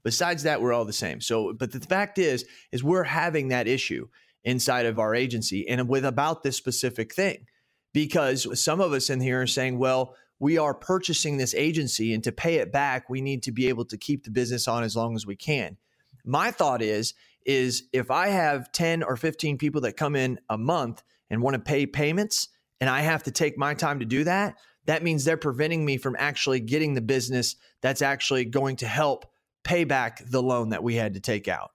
[0.03, 1.21] Besides that, we're all the same.
[1.21, 4.09] So, but the fact is, is we're having that issue
[4.45, 7.47] inside of our agency and with about this specific thing,
[7.93, 12.23] because some of us in here are saying, well, we are purchasing this agency and
[12.25, 14.97] to pay it back, we need to be able to keep the business on as
[14.97, 15.77] long as we can.
[16.25, 17.15] My thought is,
[17.45, 21.55] is if I have 10 or 15 people that come in a month and want
[21.55, 22.49] to pay payments
[22.81, 25.97] and I have to take my time to do that, that means they're preventing me
[25.97, 29.27] from actually getting the business that's actually going to help
[29.65, 31.71] pay back the loan that we had to take out.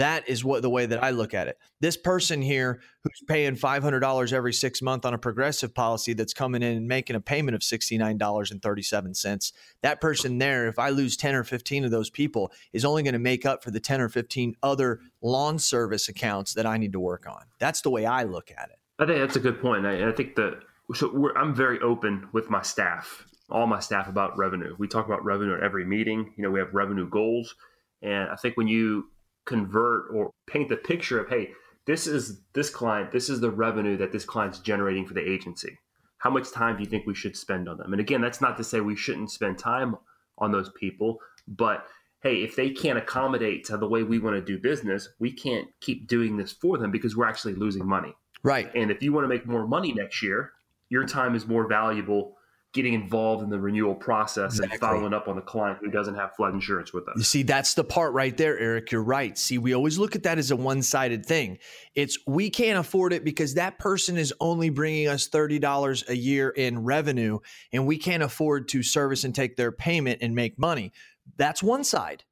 [0.00, 1.58] That is what the way that I look at it.
[1.80, 6.62] This person here who's paying $500 every six months on a progressive policy that's coming
[6.62, 9.52] in and making a payment of $69.37.
[9.82, 13.12] That person there, if I lose 10 or 15 of those people, is only going
[13.12, 16.92] to make up for the 10 or 15 other lawn service accounts that I need
[16.92, 17.42] to work on.
[17.58, 18.78] That's the way I look at it.
[18.98, 19.84] I think that's a good point.
[19.84, 20.60] I, I think that
[20.94, 24.74] so I'm very open with my staff, all my staff about revenue.
[24.78, 26.32] We talk about revenue at every meeting.
[26.38, 27.54] You know, we have revenue goals.
[28.00, 29.10] And I think when you
[29.50, 31.50] convert or paint the picture of hey
[31.84, 35.76] this is this client this is the revenue that this client's generating for the agency.
[36.18, 37.92] How much time do you think we should spend on them?
[37.92, 39.96] And again that's not to say we shouldn't spend time
[40.38, 41.84] on those people but
[42.22, 45.66] hey if they can't accommodate to the way we want to do business we can't
[45.80, 48.14] keep doing this for them because we're actually losing money.
[48.44, 48.72] Right.
[48.74, 50.52] And if you want to make more money next year
[50.90, 52.36] your time is more valuable
[52.72, 54.74] getting involved in the renewal process exactly.
[54.74, 57.14] and following up on the client who doesn't have flood insurance with us.
[57.16, 58.92] You see, that's the part right there, Eric.
[58.92, 59.36] You're right.
[59.36, 61.58] See, we always look at that as a one sided thing.
[61.96, 66.50] It's we can't afford it because that person is only bringing us $30 a year
[66.50, 67.40] in revenue
[67.72, 70.92] and we can't afford to service and take their payment and make money.
[71.36, 72.24] That's one side.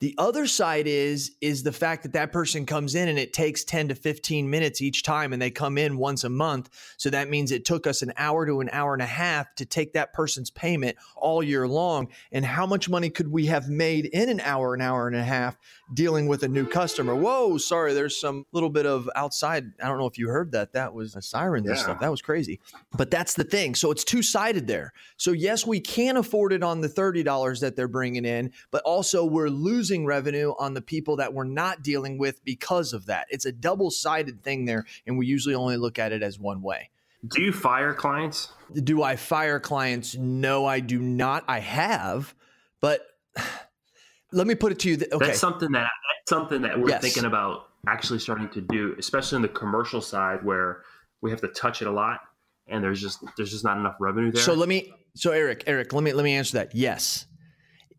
[0.00, 3.64] The other side is is the fact that that person comes in and it takes
[3.64, 6.70] 10 to 15 minutes each time and they come in once a month.
[6.96, 9.66] So that means it took us an hour to an hour and a half to
[9.66, 12.08] take that person's payment all year long.
[12.32, 15.22] And how much money could we have made in an hour, an hour and a
[15.22, 15.58] half
[15.92, 17.14] dealing with a new customer?
[17.14, 19.70] Whoa, sorry, there's some little bit of outside.
[19.82, 20.72] I don't know if you heard that.
[20.72, 21.74] That was a siren yeah.
[21.74, 22.00] stuff.
[22.00, 22.58] That was crazy.
[22.96, 23.74] But that's the thing.
[23.74, 24.94] So it's two-sided there.
[25.18, 29.26] So yes, we can afford it on the $30 that they're bringing in, but also
[29.26, 33.26] we're losing losing revenue on the people that we're not dealing with because of that.
[33.30, 36.62] It's a double sided thing there, and we usually only look at it as one
[36.62, 36.90] way.
[37.26, 38.52] Do you fire clients?
[38.72, 40.16] Do I fire clients?
[40.16, 41.44] No, I do not.
[41.48, 42.34] I have,
[42.80, 43.04] but
[44.32, 44.96] let me put it to you.
[44.96, 47.02] Th- okay, that's something that that's something that we're yes.
[47.02, 50.82] thinking about actually starting to do, especially in the commercial side where
[51.20, 52.20] we have to touch it a lot
[52.68, 54.42] and there's just there's just not enough revenue there.
[54.42, 56.74] So let me so Eric, Eric, let me let me answer that.
[56.74, 57.26] Yes.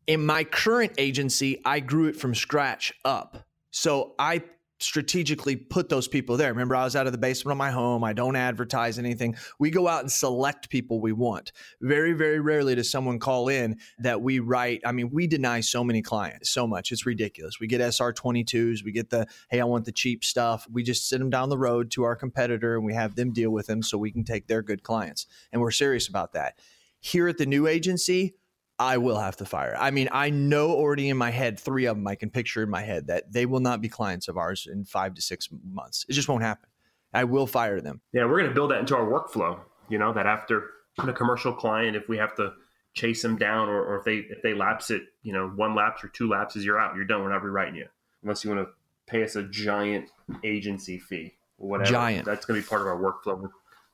[0.07, 3.45] In my current agency, I grew it from scratch up.
[3.71, 4.41] So I
[4.81, 6.49] strategically put those people there.
[6.49, 8.03] Remember, I was out of the basement of my home.
[8.03, 9.35] I don't advertise anything.
[9.59, 11.51] We go out and select people we want.
[11.81, 14.81] Very, very rarely does someone call in that we write.
[14.85, 16.91] I mean, we deny so many clients so much.
[16.91, 17.59] It's ridiculous.
[17.59, 20.67] We get SR 22s, we get the, hey, I want the cheap stuff.
[20.71, 23.51] We just send them down the road to our competitor and we have them deal
[23.51, 25.27] with them so we can take their good clients.
[25.51, 26.57] And we're serious about that.
[26.99, 28.35] Here at the new agency,
[28.81, 29.75] I will have to fire.
[29.77, 32.69] I mean, I know already in my head, three of them I can picture in
[32.69, 36.03] my head that they will not be clients of ours in five to six months.
[36.09, 36.67] It just won't happen.
[37.13, 38.01] I will fire them.
[38.11, 39.59] Yeah, we're going to build that into our workflow.
[39.87, 42.53] You know, that after a commercial client, if we have to
[42.95, 46.03] chase them down or, or if they if they lapse it, you know, one lapse
[46.03, 46.95] or two lapses, you're out.
[46.95, 47.21] You're done.
[47.21, 47.85] We're not rewriting you
[48.23, 48.73] unless you want to
[49.05, 50.09] pay us a giant
[50.43, 51.91] agency fee or whatever.
[51.91, 52.25] Giant.
[52.25, 53.47] That's going to be part of our workflow.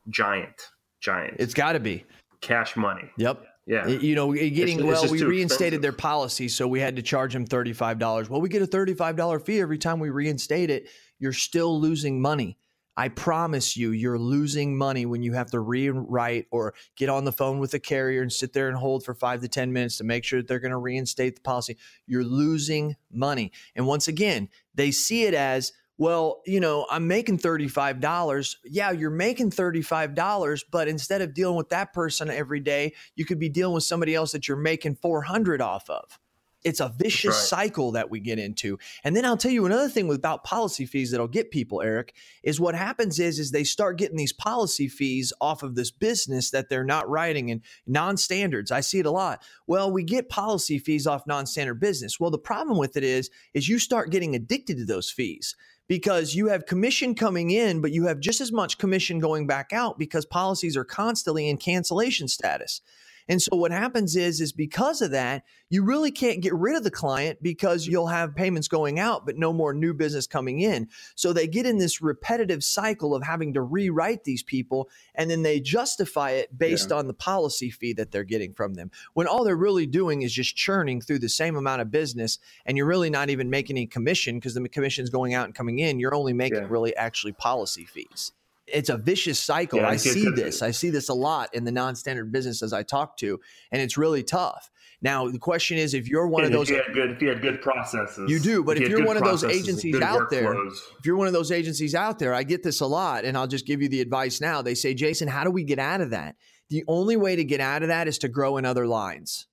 [0.09, 0.69] Giant,
[1.01, 1.35] giant.
[1.39, 2.05] It's got to be
[2.39, 3.11] cash money.
[3.17, 3.43] Yep.
[3.67, 3.85] Yeah.
[3.87, 5.81] You know, getting, It's- it's well, just we reinstated expensive.
[5.81, 8.29] their policy, so we had to charge them $35.
[8.29, 10.87] Well, we get a $35 fee every time we reinstate it.
[11.19, 12.57] You're still losing money.
[12.99, 17.31] I promise you, you're losing money when you have to rewrite or get on the
[17.31, 20.03] phone with the carrier and sit there and hold for five to 10 minutes to
[20.03, 21.77] make sure that they're going to reinstate the policy.
[22.07, 23.51] You're losing money.
[23.75, 28.55] And once again, they see it as, well, you know, I'm making $35.
[28.65, 33.39] Yeah, you're making $35, but instead of dealing with that person every day, you could
[33.39, 36.19] be dealing with somebody else that you're making 400 off of.
[36.63, 37.67] It's a vicious right.
[37.69, 38.77] cycle that we get into.
[39.03, 42.59] And then I'll tell you another thing about policy fees that'll get people, Eric, is
[42.59, 46.67] what happens is is they start getting these policy fees off of this business that
[46.67, 48.71] they're not writing in non-standards.
[48.71, 49.43] I see it a lot.
[49.65, 52.19] Well, we get policy fees off non-standard business.
[52.19, 55.55] Well, the problem with it is is you start getting addicted to those fees
[55.87, 59.71] because you have commission coming in, but you have just as much commission going back
[59.71, 62.81] out because policies are constantly in cancellation status.
[63.29, 66.83] And so what happens is is because of that, you really can't get rid of
[66.83, 70.87] the client because you'll have payments going out but no more new business coming in.
[71.15, 75.43] So they get in this repetitive cycle of having to rewrite these people and then
[75.43, 78.91] they justify it based on the policy fee that they're getting from them.
[79.13, 82.77] When all they're really doing is just churning through the same amount of business and
[82.77, 85.99] you're really not even making any commission because the commission's going out and coming in,
[85.99, 86.67] you're only making Yeah.
[86.69, 88.31] really actually policy fees
[88.67, 89.79] it's a vicious cycle.
[89.79, 90.61] Yeah, I see this.
[90.61, 93.39] I see this a lot in the non-standard businesses I talk to,
[93.71, 94.69] and it's really tough.
[95.01, 97.29] Now the question is, if you're one of those, if you had good, if you
[97.29, 100.55] had good processes, You do, but if you you're one of those agencies out there-
[100.67, 103.47] if you're one of those agencies out there, I get this a lot, and I'll
[103.47, 104.61] just give you the advice now.
[104.61, 106.35] They say, Jason, how do we get out of that?
[106.69, 109.47] The only way to get out of that is to grow in other lines.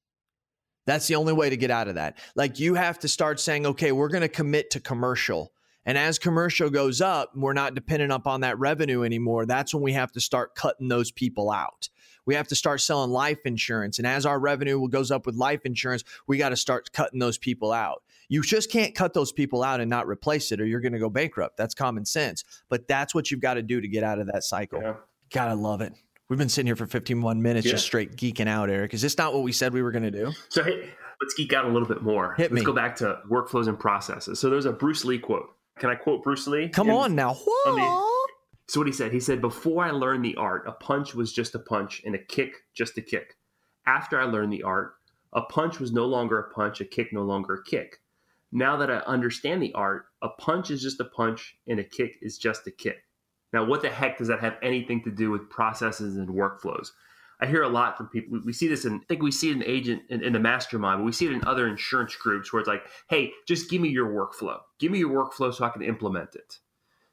[0.87, 2.19] That's the only way to get out of that.
[2.35, 5.53] Like you have to start saying, okay, we're going to commit to commercial.
[5.87, 9.47] And as commercial goes up, we're not dependent upon that revenue anymore.
[9.47, 11.89] That's when we have to start cutting those people out.
[12.27, 13.99] We have to start selling life insurance.
[13.99, 17.37] And as our revenue goes up with life insurance, we got to start cutting those
[17.37, 18.03] people out.
[18.31, 20.99] You just can't cut those people out and not replace it, or you're going to
[20.99, 21.59] go bankrupt.
[21.59, 22.43] That's common sense.
[22.71, 24.81] But that's what you've got to do to get out of that cycle.
[24.81, 24.95] yeah.
[25.31, 25.93] God, I love it.
[26.31, 27.73] We've been sitting here for 51 minutes Yeah.
[27.73, 28.95] just straight geeking out, Eric.
[28.95, 30.33] Is this not what we said we were going to do?
[30.49, 30.89] So hey,
[31.21, 32.33] let's geek out a little bit more.
[32.35, 32.65] Hit let's me.
[32.65, 34.41] go back to workflows and processes.
[34.41, 35.51] So there's a Bruce Lee quote.
[35.79, 36.69] Can I quote Bruce Lee?
[36.69, 37.31] Come In- on now.
[37.33, 38.15] on the-
[38.67, 41.55] So what he said, he said, before I learned the art, a punch was just
[41.55, 43.37] a punch and a kick just a kick.
[43.87, 44.95] After I learned the art,
[45.35, 48.01] a punch was no longer a punch, a kick no longer a kick.
[48.53, 52.17] Now that I understand the art, a punch is just a punch and a kick
[52.23, 53.05] is just a kick.
[53.53, 56.93] Now, what the heck does that have anything to do with processes and workflows?
[57.41, 58.41] I hear a lot from people.
[58.45, 61.01] We- see this in, I think we see it in agent in, in the mastermind,
[61.01, 63.89] but we see it in other insurance groups where it's like, hey, just give me
[63.89, 64.59] your workflow.
[64.79, 66.59] Give me your workflow so I can implement it.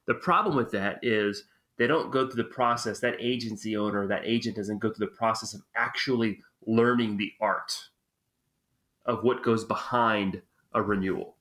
[0.07, 1.43] The problem with that is
[1.77, 2.99] they don't go through the process.
[2.99, 7.73] That agency owner, that agent doesn't go through the process of actually learning the art
[9.05, 10.41] of what goes behind
[10.73, 11.37] a renewal,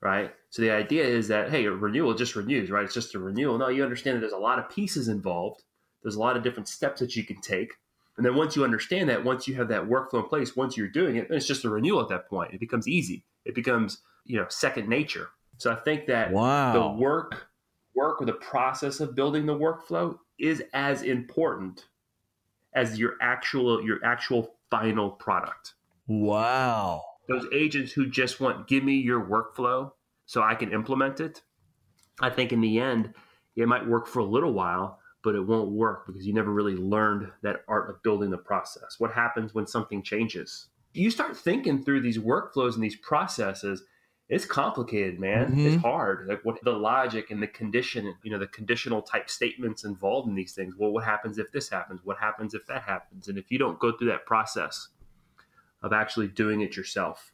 [0.00, 0.32] right?
[0.50, 2.84] So the idea is that, hey, a renewal just renews, right?
[2.84, 3.58] It's just a renewal.
[3.58, 5.62] No, you understand that there's a lot of pieces involved.
[6.02, 7.72] There's a lot of different steps that you can take.
[8.20, 10.88] And then once you understand that, once you have that workflow in place, once you're
[10.88, 12.52] doing it, it's just a renewal at that point.
[12.52, 13.24] It becomes easy.
[13.46, 15.30] It becomes, you know, second nature.
[15.56, 16.74] So I think that Wow.
[16.74, 17.46] the work
[17.94, 21.86] work or the process of building the workflow is as important
[22.74, 25.72] as your actual your actual final product
[26.06, 27.02] Wow.
[27.26, 29.90] those agents who just want give me your workflow
[30.26, 31.42] so i can implement it
[32.20, 33.12] i think in the end
[33.56, 36.76] it might work for a little while but it won't work because you never really
[36.76, 41.82] learned that art of building the process what happens when something changes you start thinking
[41.84, 43.84] through these workflows and these processes
[44.30, 45.56] it's complicated, man.
[45.56, 45.66] Mhm.
[45.66, 46.28] It's hard.
[46.28, 50.36] Like what the logic and the condition, you know, the conditional type statements involved in
[50.36, 50.76] these things.
[50.76, 52.04] Well, what happens if this happens?
[52.04, 53.26] What happens if that happens?
[53.26, 54.88] And if you don't go through that process
[55.82, 57.32] of actually doing it yourself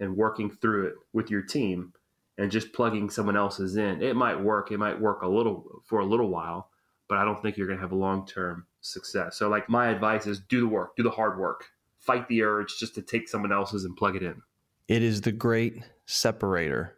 [0.00, 1.92] and working through it with your team
[2.36, 4.72] and just plugging someone else's in, it might work.
[4.72, 6.72] It might work a little for a little while,
[7.08, 9.36] but I don't think you're going to have a long-term success.
[9.36, 11.64] So like my advice is do the work, do the hard work.
[11.98, 14.40] Fight the urge just to take someone else's and plug it in.
[14.86, 16.96] It is the great separator.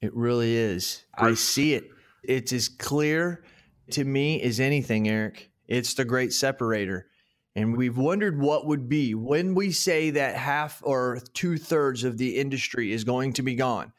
[0.00, 1.04] It really is.
[1.14, 1.84] I see it.
[2.24, 3.44] It's as clear
[3.90, 5.50] to me as anything, Eric.
[5.68, 7.06] It's the great separator.
[7.54, 12.18] And we've wondered what would be when we say that half or two thirds of
[12.18, 13.92] the industry is going to be gone.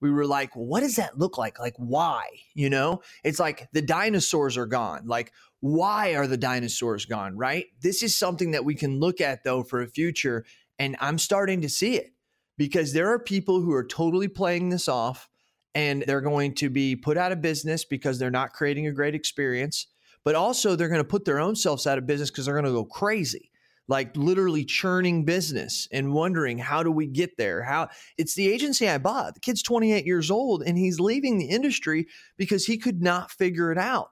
[0.00, 1.58] We were like, what does that look like?
[1.58, 2.26] Like, why?
[2.54, 5.06] You know, it's like the dinosaurs are gone.
[5.06, 7.36] Like, why are the dinosaurs gone?
[7.36, 7.66] Right?
[7.80, 10.44] This is something that we can look at though for a future.
[10.78, 12.12] And I'm starting to see it
[12.58, 15.28] because there are people who are totally playing this off
[15.74, 19.14] and they're going to be put out of business because they're not creating a great
[19.14, 19.88] experience.
[20.24, 22.64] But also, they're going to put their own selves out of business because they're going
[22.64, 23.50] to go crazy,
[23.88, 27.62] like literally churning business and wondering, how do we get there?
[27.62, 29.34] How it's the agency I bought.
[29.34, 33.70] The kid's 28 years old and he's leaving the industry because he could not figure
[33.70, 34.10] it out.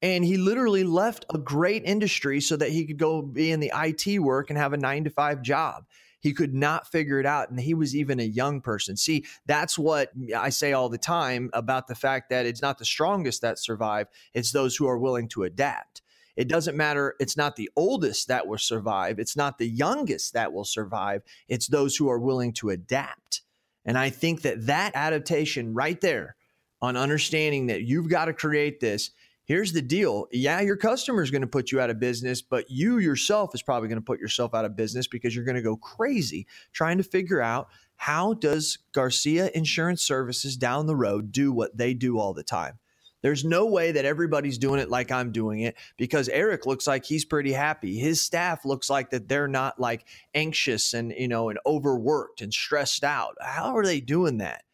[0.00, 3.72] And he literally left a great industry so that he could go be in the
[3.72, 5.84] IT work and have a nine to five job.
[6.18, 7.50] He could not figure it out.
[7.50, 8.96] And he was even a young person.
[8.96, 12.84] See, that's what I say all the time about the fact that it's not the
[12.84, 16.02] strongest that survive, it's those who are willing to adapt.
[16.36, 17.14] It doesn't matter.
[17.20, 19.18] It's not the oldest that will survive.
[19.18, 21.22] It's not the youngest that will survive.
[21.48, 23.42] It's those who are willing to adapt.
[23.84, 26.36] And I think that that adaptation right there
[26.80, 29.10] on understanding that you've got to create this
[29.44, 30.26] here's the deal.
[30.32, 33.62] Yeah, your customer is going to put you out of business, but you yourself is
[33.62, 36.98] probably going to put yourself out of business because you're going to go crazy trying
[36.98, 42.18] to figure out how does Garcia Insurance Services down the road do what they do
[42.18, 42.78] all the time.
[43.22, 47.04] There's no way that everybody's doing it like I'm doing it because Eric looks like
[47.04, 47.98] he's pretty happy.
[47.98, 52.52] His staff looks like that they're not like anxious and you know and overworked and
[52.52, 53.36] stressed out.
[53.40, 54.64] How are they doing that?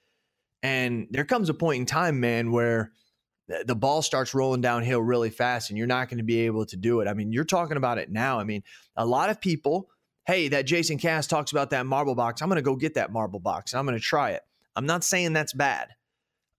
[0.62, 2.92] And there comes a point in time, man, where
[3.64, 6.76] the ball starts rolling downhill really fast and you're not going to be able to
[6.76, 7.08] do it.
[7.08, 8.38] I mean, you're talking about it now.
[8.38, 8.62] I mean,
[8.96, 9.88] a lot of people,
[10.26, 12.42] hey, that Jason Cass talks about that MarbleBox.
[12.42, 14.42] I'm going to go get that MarbleBox and I'm going to try it.
[14.76, 15.88] I'm not saying that's bad,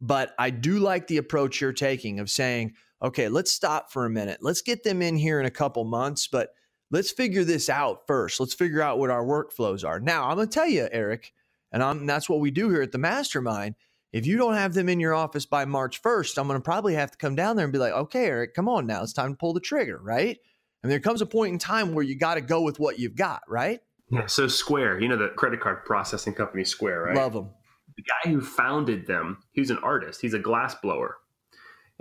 [0.01, 4.09] but I do like the approach you're taking of saying, okay, let's stop for a
[4.09, 4.39] minute.
[4.41, 6.49] Let's get them in here in a couple months, but
[6.91, 8.39] let's figure this out first.
[8.39, 9.99] Let's figure out what our workflows are.
[9.99, 11.33] Now, I'm going to tell you, Eric,
[11.71, 13.75] and I'm, that's what we do here at the mastermind.
[14.11, 16.95] If you don't have them in your office by March 1st, I'm going to probably
[16.95, 19.03] have to come down there and be like, okay, Eric, come on now.
[19.03, 20.37] It's time to pull the trigger, right?
[20.81, 23.15] And there comes a point in time where you got to go with what you've
[23.15, 23.81] got, right?
[24.11, 24.25] Yeah.
[24.25, 27.15] So Square, you know the credit card processing company Square, right?
[27.15, 27.49] Love them.
[27.99, 30.21] The guy who founded them, he's an artist.
[30.21, 31.17] He's a glass blower.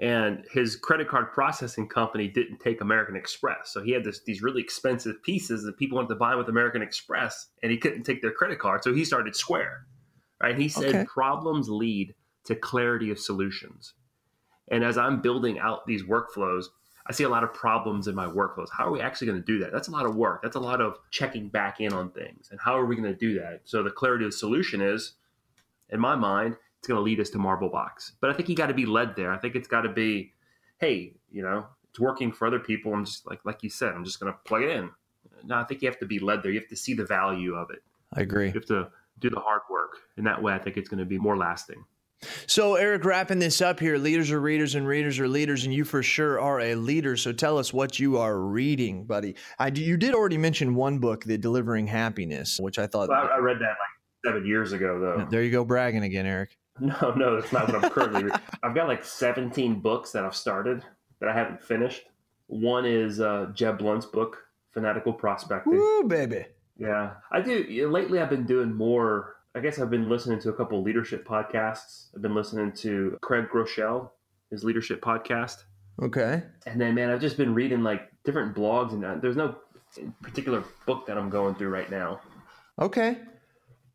[0.00, 3.72] And his credit card processing company didn't take American Express.
[3.72, 6.82] So he had this, these really expensive pieces that people wanted to buy with American
[6.82, 8.84] Express, and he couldn't take their credit card.
[8.84, 9.86] So he started Square.
[10.40, 10.56] Right?
[10.56, 11.04] He said Okay.
[11.04, 13.94] problems lead to clarity of solutions.
[14.70, 16.66] And as I'm building out these workflows,
[17.08, 18.68] I see a lot of problems in my workflows.
[18.70, 19.72] How are we actually going to do that?
[19.72, 20.42] That's a lot of work.
[20.42, 22.48] That's a lot of checking back in on things.
[22.52, 23.62] And how are we going to do that?
[23.64, 25.14] So the clarity of the solution is,
[25.90, 28.12] in my mind, it's going to lead us to MarbleBox.
[28.20, 29.32] But I think you got to be led there.
[29.32, 30.32] I think it's got to be,
[30.78, 32.92] hey, you know, it's working for other people.
[32.92, 34.90] I'm just like like you said, I'm just going to plug it in.
[35.44, 36.52] No, I think you have to be led there.
[36.52, 37.82] You have to see the value of it.
[38.12, 38.46] I agree.
[38.46, 39.96] You have to do the hard work.
[40.16, 41.84] And that way, I think it's going to be more lasting.
[42.46, 45.84] So, Eric, wrapping this up here, leaders are readers and readers are leaders, and you
[45.84, 47.16] for sure are a leader.
[47.16, 49.36] So, tell us what you are reading, buddy.
[49.60, 53.08] I, you did already mention one book, The Delivering Happiness, which I thought.
[53.08, 53.87] Well, I, I read that like
[54.24, 55.26] seven years ago, though.
[55.30, 56.56] there you go, bragging again, Eric.
[56.80, 58.38] No, no, that's not what I'm currently reading.
[58.62, 60.84] I've got like 17 books that I've started
[61.18, 62.04] that I haven't finished.
[62.46, 65.72] One is uh, Jeb Blount's book, Fanatical Prospecting.
[65.72, 66.46] Woo, baby.
[66.76, 67.88] Yeah, I do.
[67.90, 69.38] Lately, I've been doing more.
[69.56, 72.10] I guess I've been listening to a couple leadership podcasts.
[72.14, 74.10] I've been listening to Craig Groeschel,
[74.52, 75.64] his leadership podcast.
[76.00, 76.44] Okay.
[76.66, 79.56] And then, man, I've just been reading like different blogs, and uh, there's no
[80.22, 82.20] particular book that I'm going through right now.
[82.78, 83.18] Okay.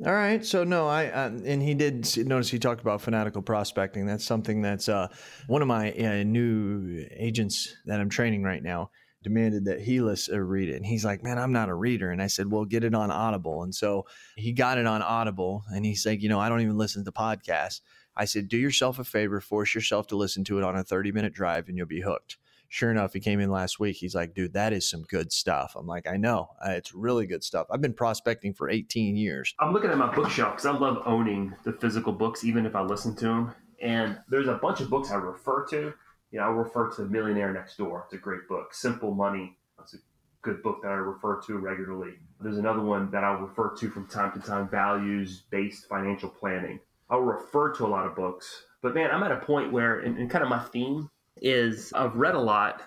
[0.05, 0.43] All right.
[0.45, 4.05] So no, I uh, and he did notice he talked about fanatical prospecting.
[4.05, 5.07] That's something that's uh,
[5.47, 8.91] one of my uh, new agents that I'm training right now
[9.23, 12.11] demanded that he listen, uh, read it, and he's like, "Man, I'm not a reader."
[12.11, 15.63] And I said, "Well, get it on Audible." And so he got it on Audible,
[15.69, 17.79] and he's like, "You know, I don't even listen to podcasts."
[18.13, 21.13] I said, "Do yourself a favor, force yourself to listen to it on a 30
[21.13, 22.37] minute drive, and you'll be hooked."
[22.73, 23.97] Sure enough, he came in last week.
[23.97, 25.75] He's like, dude, that is some good stuff.
[25.77, 26.49] I'm like, I know.
[26.59, 27.67] Uh, it's really good stuff.
[27.69, 29.53] I've been prospecting for 18 years.
[29.59, 32.81] I'm looking at my bookshelf because I love owning the physical books, even if I
[32.81, 33.53] listen to them.
[33.79, 35.93] And there's a bunch of books I refer to.
[36.31, 38.05] You know, I refer to Millionaire Next Door.
[38.05, 38.73] It's a great book.
[38.73, 39.55] Simple Money.
[39.79, 39.97] It's a
[40.41, 42.13] good book that I refer to regularly.
[42.39, 46.79] There's another one that I'll refer to from time to time Values Based Financial Planning.
[47.07, 50.17] I'll refer to a lot of books, but man, I'm at a point where, and,
[50.17, 51.11] and kind of my theme
[51.43, 52.81] is I've read a lot,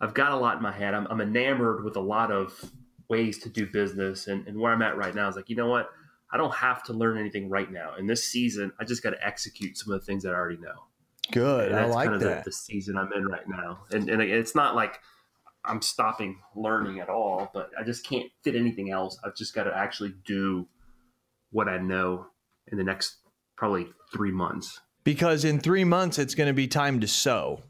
[0.00, 2.58] I've got a lot in my head, I'm, I'm enamored with a lot of
[3.08, 4.26] ways to do business.
[4.26, 5.90] And, and where I'm at right now is like, you know what?
[6.32, 7.94] I don't have to learn anything right now.
[7.98, 10.58] In this season, I just got to execute some of the things that I already
[10.58, 10.86] know.
[11.32, 11.72] Good.
[11.72, 12.44] I like kind of that.
[12.44, 13.80] The, the season I'm in right now.
[13.90, 15.00] And, and it's not like
[15.64, 19.18] I'm stopping learning at all, but I just can't fit anything else.
[19.24, 20.66] I've just got to actually do
[21.50, 22.26] what I know
[22.68, 23.16] in the next
[23.56, 24.80] probably three months.
[25.02, 27.62] Because in three months, it's going to be time to sow.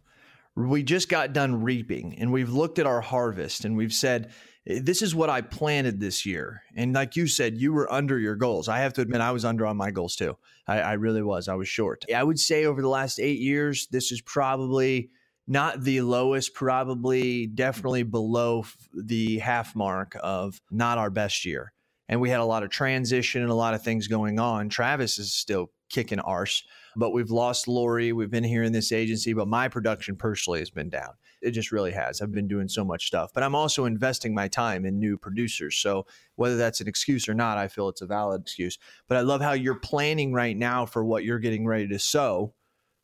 [0.69, 4.33] We just got done reaping and we've looked at our harvest and we've said,
[4.67, 6.63] this is what I planted this year.
[6.77, 8.69] And like you said, you were under your goals.
[8.69, 10.37] I have to admit, I was under on my goals too.
[10.67, 11.49] I, I really was.
[11.49, 12.05] I was short.
[12.15, 15.11] I would say over the last eight years, this is probably
[15.49, 21.73] not the lowest, probably definitely below the half mark of not our best year.
[22.09, 24.69] And we had a lot of transition and a lot of things going on.
[24.69, 26.63] Travis is still kicking arse,
[27.01, 28.13] but we've lost Lori.
[28.13, 31.15] We've been here in this agency, but my production personally has been down.
[31.41, 32.21] It just really has.
[32.21, 35.79] I've been doing so much stuff, but I'm also investing my time in new producers.
[35.79, 36.05] So
[36.37, 38.79] whether that's an excuse or not, I feel it's a valid excuse.
[39.09, 42.53] But I love how you're planning right now for what you're getting ready to sow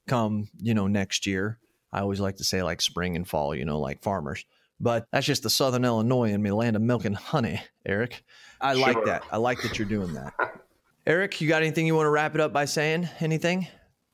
[0.06, 1.58] come, you know, next year.
[1.90, 4.44] I always like to say like spring and fall, you know, like farmers.
[4.78, 8.22] But that's just the Southern Illinois and me land of milk and honey, Eric.
[8.60, 8.82] I sure.
[8.82, 9.24] like that.
[9.32, 10.34] I like that you're doing that.
[11.06, 13.08] Eric, you got anything you want to wrap it up by saying?
[13.20, 13.68] Anything?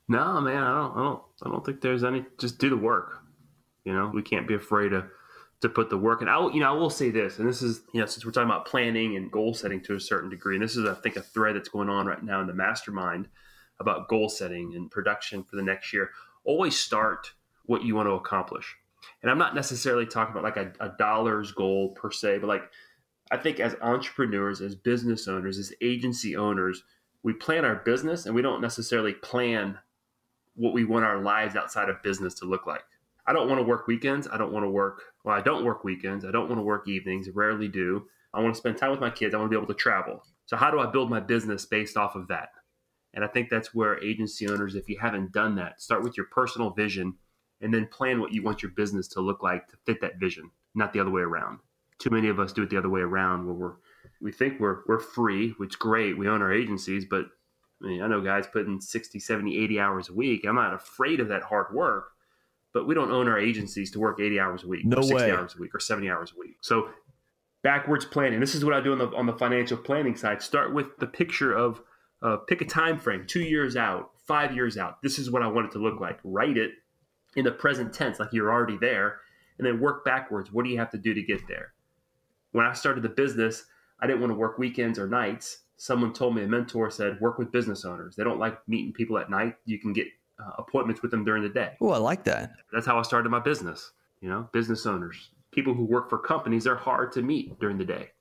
[0.07, 3.19] No, man, I don't I don't I don't think there's any just do the work.
[3.85, 5.05] You know, we can't be afraid to
[5.63, 6.19] to put the work.
[6.19, 8.33] And I, you know, I will say this, and this is, you know, since we're
[8.33, 11.15] talking about planning and goal setting to a certain degree, and this is, I think,
[11.15, 13.29] a thread that's going on right now in the mastermind
[13.79, 16.09] about goal setting and production for the next year.
[16.43, 17.31] Always start
[17.65, 18.75] what you want to accomplish.
[19.21, 22.63] And I'm not necessarily talking about like a, a dollars goal per se, but like
[23.31, 26.83] I think as entrepreneurs, as business owners, as agency owners,
[27.23, 29.79] we plan our business and we don't necessarily plan
[30.55, 32.83] what we want our lives outside of business to look like.
[33.25, 34.27] I don't want to work weekends.
[34.31, 36.25] I don't want to work, well, I don't work weekends.
[36.25, 37.29] I don't want to work evenings.
[37.29, 38.05] Rarely do.
[38.33, 39.33] I want to spend time with my kids.
[39.33, 40.23] I want to be able to travel.
[40.45, 42.49] So, how do I build my business based off of that?
[43.13, 46.25] And I think that's where agency owners, if you haven't done that, start with your
[46.31, 47.13] personal vision
[47.61, 50.49] and then plan what you want your business to look like to fit that vision,
[50.73, 51.59] not the other way around.
[51.99, 53.73] Too many of us do it the other way around where we're
[54.19, 56.17] we think we're we're free, which is great.
[56.17, 57.25] We own our agencies, but
[57.83, 60.45] I mean, I know guys putting 60, 70, 80 hours a week.
[60.47, 62.11] I'm not afraid of that hard work,
[62.73, 65.15] but we don't own our agencies to work 80 hours a week, no or 60
[65.15, 65.31] way.
[65.31, 66.57] hours a week, or 70 hours a week.
[66.61, 66.89] So
[67.63, 68.39] backwards planning.
[68.39, 70.41] This is what I do on the on the financial planning side.
[70.41, 71.81] Start with the picture of
[72.21, 75.01] uh, pick a time frame, two years out, five years out.
[75.01, 76.19] This is what I want it to look like.
[76.23, 76.71] Write it
[77.35, 79.19] in the present tense, like you're already there,
[79.57, 80.51] and then work backwards.
[80.51, 81.73] What do you have to do to get there?
[82.51, 83.65] When I started the business,
[83.99, 85.59] I didn't want to work weekends or nights.
[85.83, 88.15] Someone told me, a mentor said, work with business owners.
[88.15, 89.57] They don't like meeting people at night.
[89.65, 90.07] You can get
[90.39, 91.73] uh, appointments with them during the day.
[91.81, 92.53] Oh, I like that.
[92.71, 93.91] That's how I started my business.
[94.21, 97.83] You know, business owners, people who work for companies, they're hard to meet during the
[97.83, 98.11] day.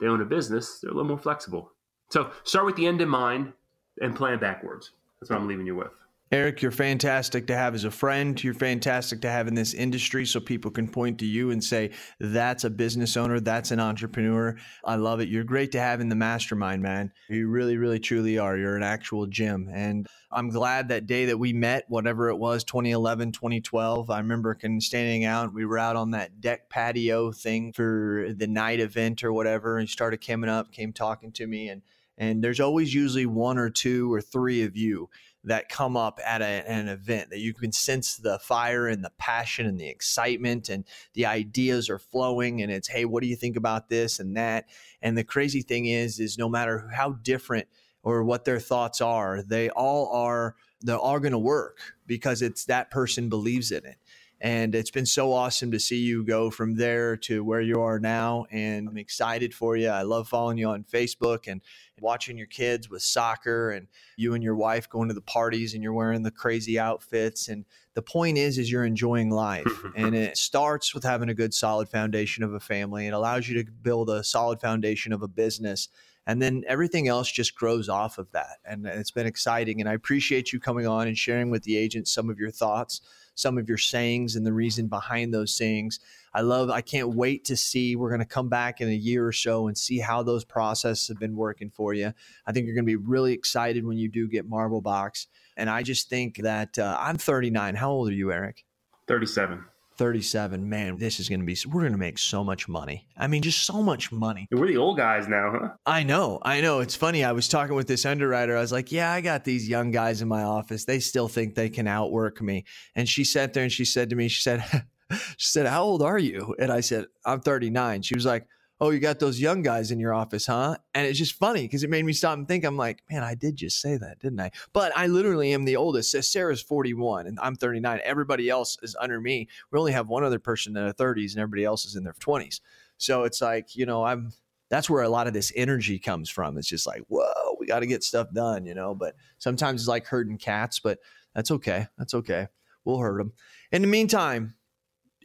[0.00, 1.72] They own a business, they're a little more flexible.
[2.08, 3.52] So start with the end in mind
[4.00, 4.92] and plan backwards.
[5.20, 5.92] That's what I'm leaving you with.
[6.34, 8.42] Eric, you're fantastic to have as a friend.
[8.42, 11.92] You're fantastic to have in this industry so people can point to you and say,
[12.18, 14.56] that's a business owner, that's an entrepreneur.
[14.84, 15.28] I love it.
[15.28, 17.12] You're great to have in the mastermind, man.
[17.28, 18.56] You really, really, truly are.
[18.56, 19.70] You're an actual gem.
[19.72, 24.58] And I'm glad that day that we met, whatever it was, 2011, 2012, I remember
[24.80, 25.54] standing out.
[25.54, 29.78] We were out on that deck patio thing for the night event or whatever.
[29.78, 31.68] And you started coming up, came talking to me.
[31.68, 31.82] And,
[32.18, 35.08] and there's always usually one or two or three of you
[35.44, 39.12] that come up at a, an event that you can sense the fire and the
[39.18, 43.36] passion and the excitement and the ideas are flowing and it's hey what do you
[43.36, 44.66] think about this and that?
[45.02, 47.68] And the crazy thing is is no matter how different
[48.02, 52.66] or what their thoughts are they all are they're all going to work because it's
[52.66, 53.96] that person believes in it
[54.40, 57.98] and it's been so awesome to see you go from there to where you are
[57.98, 58.46] now.
[58.50, 59.88] And I'm excited for you.
[59.88, 61.62] I love following you on Facebook and
[62.00, 65.82] watching your kids with soccer and you and your wife going to the parties and
[65.82, 67.48] you're wearing the crazy outfits.
[67.48, 67.64] And
[67.94, 69.66] the point is, is you're enjoying life.
[69.96, 73.06] and it starts with having a good, solid foundation of a family.
[73.06, 75.88] It allows you to build a solid foundation of a business
[76.26, 79.92] and then everything else just grows off of that and it's been exciting and i
[79.92, 83.00] appreciate you coming on and sharing with the agents some of your thoughts
[83.34, 86.00] some of your sayings and the reason behind those sayings.
[86.32, 87.96] I love, I can't wait to see.
[87.96, 91.08] We're going to come back in a year or so and see how those processes
[91.08, 92.12] have been working for you.
[92.46, 95.26] I think you're going to be really excited when you do get MarbleBox.
[95.56, 97.76] And I just think that uh, I'm 39.
[97.76, 98.64] How old are you, Eric?
[99.06, 99.64] 37.
[99.96, 100.68] 37.
[100.68, 103.06] Man, this is going to be, we're going to make so much money.
[103.16, 104.46] I mean, just so much money.
[104.50, 105.68] We're the old guys now, huh?
[105.86, 106.38] I know.
[106.42, 106.80] I know.
[106.80, 107.24] It's funny.
[107.24, 108.56] I was talking with this underwriter.
[108.56, 110.84] I was like, yeah, I got these young guys in my office.
[110.84, 112.64] They still think they can outwork me.
[112.94, 114.64] And she sat there and she said to me, she said,
[115.36, 116.54] she said, how old are you?
[116.58, 118.02] And I said, I'm 39.
[118.02, 118.46] She was like,
[118.84, 120.76] oh, you got those young guys in your office, huh?
[120.92, 122.64] And it's just funny because it made me stop and think.
[122.64, 124.50] I'm like, man, I did just say that, didn't I?
[124.74, 126.10] But I literally am the oldest.
[126.30, 128.00] Sarah's 41 and I'm 39.
[128.04, 129.48] Everybody else is under me.
[129.70, 132.12] We only have one other person in their 30s and everybody else is in their
[132.12, 132.60] 20s.
[132.98, 134.32] So it's like, you know, I'm
[134.68, 136.58] that's where a lot of this energy comes from.
[136.58, 138.94] It's just like, whoa, we got to get stuff done, you know.
[138.94, 140.98] But sometimes it's like herding cats, but
[141.34, 141.86] that's okay.
[141.96, 142.48] That's okay.
[142.84, 143.32] We'll herd them.
[143.72, 144.56] In the meantime,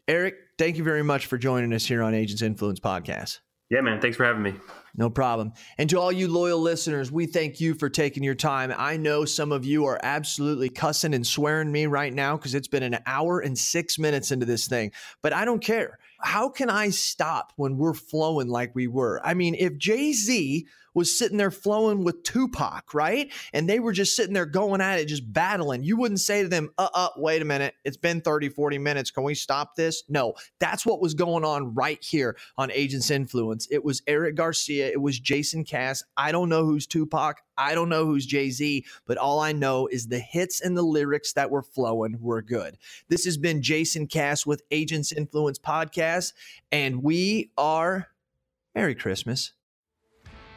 [0.07, 3.39] Eric, thank you very much for joining us here on Agents Influence Podcast.
[3.69, 4.01] Yeah, man.
[4.01, 4.55] Thanks for having me.
[4.97, 5.53] No problem.
[5.77, 8.73] And to all you loyal listeners, we thank you for taking your time.
[8.75, 12.67] I know some of you are absolutely cussing and swearing me right now because it's
[12.67, 14.91] been an hour and six minutes into this thing,
[15.21, 15.99] but I don't care.
[16.21, 19.21] How can I stop when we're flowing like we were?
[19.23, 20.67] I mean, if Jay Z
[20.99, 23.31] was sitting there flowing with Tupac, right?
[23.53, 25.81] And they were just sitting there going at it, just battling.
[25.81, 27.73] You wouldn't say to them, uh uh, wait a minute.
[27.85, 29.09] It's been 30, 40 minutes.
[29.09, 30.03] Can we stop this?
[30.09, 33.65] No, that's what was going on right here on Agents Influence.
[33.71, 36.03] It was Eric Garcia, it was Jason Cass.
[36.17, 37.41] I don't know who's Tupac.
[37.57, 40.81] I don't know who's Jay Z, but all I know is the hits and the
[40.81, 42.77] lyrics that were flowing were good.
[43.07, 46.33] This has been Jason Cass with Agents Influence Podcast,
[46.73, 48.09] and we are
[48.75, 49.53] Merry Christmas.